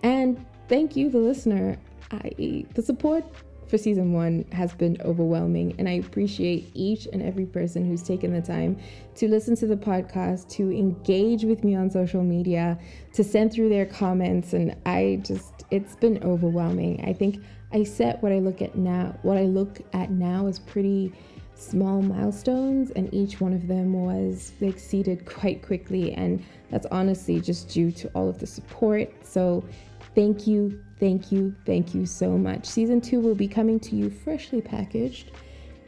And 0.05 0.45
thank 0.69 0.95
you, 0.97 1.11
the 1.11 1.19
listener. 1.19 1.77
I, 2.13 2.65
the 2.75 2.83
support 2.83 3.25
for 3.73 3.79
season 3.79 4.13
one 4.13 4.45
has 4.53 4.75
been 4.75 4.99
overwhelming, 5.01 5.75
and 5.79 5.89
I 5.89 5.93
appreciate 5.93 6.71
each 6.75 7.09
and 7.11 7.23
every 7.23 7.47
person 7.47 7.87
who's 7.89 8.03
taken 8.03 8.31
the 8.31 8.43
time 8.43 8.79
to 9.15 9.27
listen 9.29 9.57
to 9.57 9.67
the 9.67 9.79
podcast, 9.79 10.51
to 10.51 10.71
engage 10.71 11.45
with 11.45 11.65
me 11.65 11.75
on 11.75 11.89
social 11.89 12.23
media, 12.23 12.79
to 13.15 13.25
send 13.25 13.51
through 13.51 13.71
their 13.71 13.87
comments. 13.87 14.53
And 14.53 14.77
I 14.85 15.23
just, 15.25 15.65
it's 15.71 15.97
been 15.97 16.23
overwhelming. 16.23 17.03
I 17.07 17.15
think 17.15 17.43
I 17.73 17.85
set 17.85 18.23
what 18.23 18.31
I 18.31 18.41
look 18.41 18.61
at 18.61 18.77
now, 18.77 19.15
what 19.23 19.39
I 19.39 19.45
look 19.45 19.81
at 19.95 20.11
now 20.11 20.49
is 20.49 20.59
pretty 20.59 21.11
small 21.55 22.03
milestones, 22.03 22.91
and 22.91 23.09
each 23.15 23.41
one 23.41 23.55
of 23.55 23.69
them 23.69 23.95
was 23.95 24.53
exceeded 24.61 25.25
quite 25.25 25.63
quickly. 25.63 26.13
And 26.13 26.45
that's 26.71 26.87
honestly 26.91 27.41
just 27.41 27.71
due 27.71 27.91
to 27.93 28.09
all 28.09 28.29
of 28.29 28.39
the 28.39 28.47
support. 28.47 29.11
So, 29.25 29.65
thank 30.15 30.47
you, 30.47 30.83
Thank 31.03 31.33
you, 31.33 31.53
thank 31.67 31.97
you 31.97 32.07
so 32.07 32.39
much. 32.39 32.65
Season 32.65 33.01
two 33.01 33.19
will 33.19 33.35
be 33.35 33.49
coming 33.49 33.81
to 33.81 33.97
you 33.97 34.09
freshly 34.09 34.61
packaged 34.61 35.33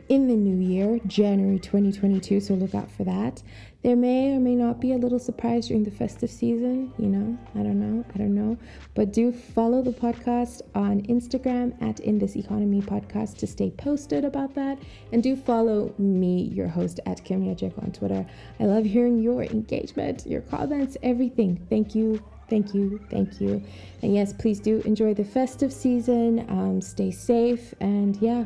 in 0.08 0.26
the 0.26 0.34
new 0.34 0.56
year, 0.56 0.98
January 1.06 1.60
2022, 1.60 2.40
so 2.40 2.54
look 2.54 2.74
out 2.74 2.90
for 2.90 3.04
that. 3.04 3.40
There 3.82 3.94
may 3.94 4.34
or 4.34 4.40
may 4.40 4.56
not 4.56 4.80
be 4.80 4.92
a 4.92 4.96
little 4.96 5.20
surprise 5.20 5.68
during 5.68 5.84
the 5.84 5.92
festive 5.92 6.32
season, 6.32 6.92
you 6.98 7.06
know, 7.06 7.38
I 7.54 7.62
don't 7.62 7.78
know, 7.78 8.04
I 8.12 8.18
don't 8.18 8.34
know. 8.34 8.58
But 8.94 9.12
do 9.12 9.30
follow 9.30 9.82
the 9.82 9.92
podcast 9.92 10.62
on 10.74 11.02
Instagram 11.02 11.80
at 11.80 12.00
In 12.00 12.18
This 12.18 12.34
Economy 12.34 12.82
Podcast 12.82 13.36
to 13.36 13.46
stay 13.46 13.70
posted 13.70 14.24
about 14.24 14.52
that. 14.56 14.80
And 15.12 15.22
do 15.22 15.36
follow 15.36 15.94
me, 15.96 16.50
your 16.52 16.66
host, 16.66 16.98
at 17.06 17.22
Kim 17.22 17.44
Nyajeka 17.44 17.80
on 17.80 17.92
Twitter. 17.92 18.26
I 18.58 18.64
love 18.64 18.84
hearing 18.84 19.20
your 19.20 19.44
engagement, 19.44 20.26
your 20.26 20.40
comments, 20.40 20.96
everything. 21.04 21.64
Thank 21.70 21.94
you 21.94 22.20
Thank 22.48 22.74
you, 22.74 23.00
thank 23.10 23.40
you. 23.40 23.62
And 24.02 24.14
yes, 24.14 24.32
please 24.32 24.60
do 24.60 24.80
enjoy 24.82 25.14
the 25.14 25.24
festive 25.24 25.72
season. 25.72 26.40
Um, 26.48 26.80
stay 26.80 27.10
safe. 27.10 27.74
And 27.80 28.16
yeah, 28.16 28.44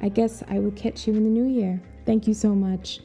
I 0.00 0.08
guess 0.08 0.42
I 0.48 0.58
will 0.58 0.72
catch 0.72 1.06
you 1.06 1.14
in 1.14 1.24
the 1.24 1.30
new 1.30 1.46
year. 1.46 1.80
Thank 2.06 2.26
you 2.26 2.34
so 2.34 2.54
much. 2.54 3.00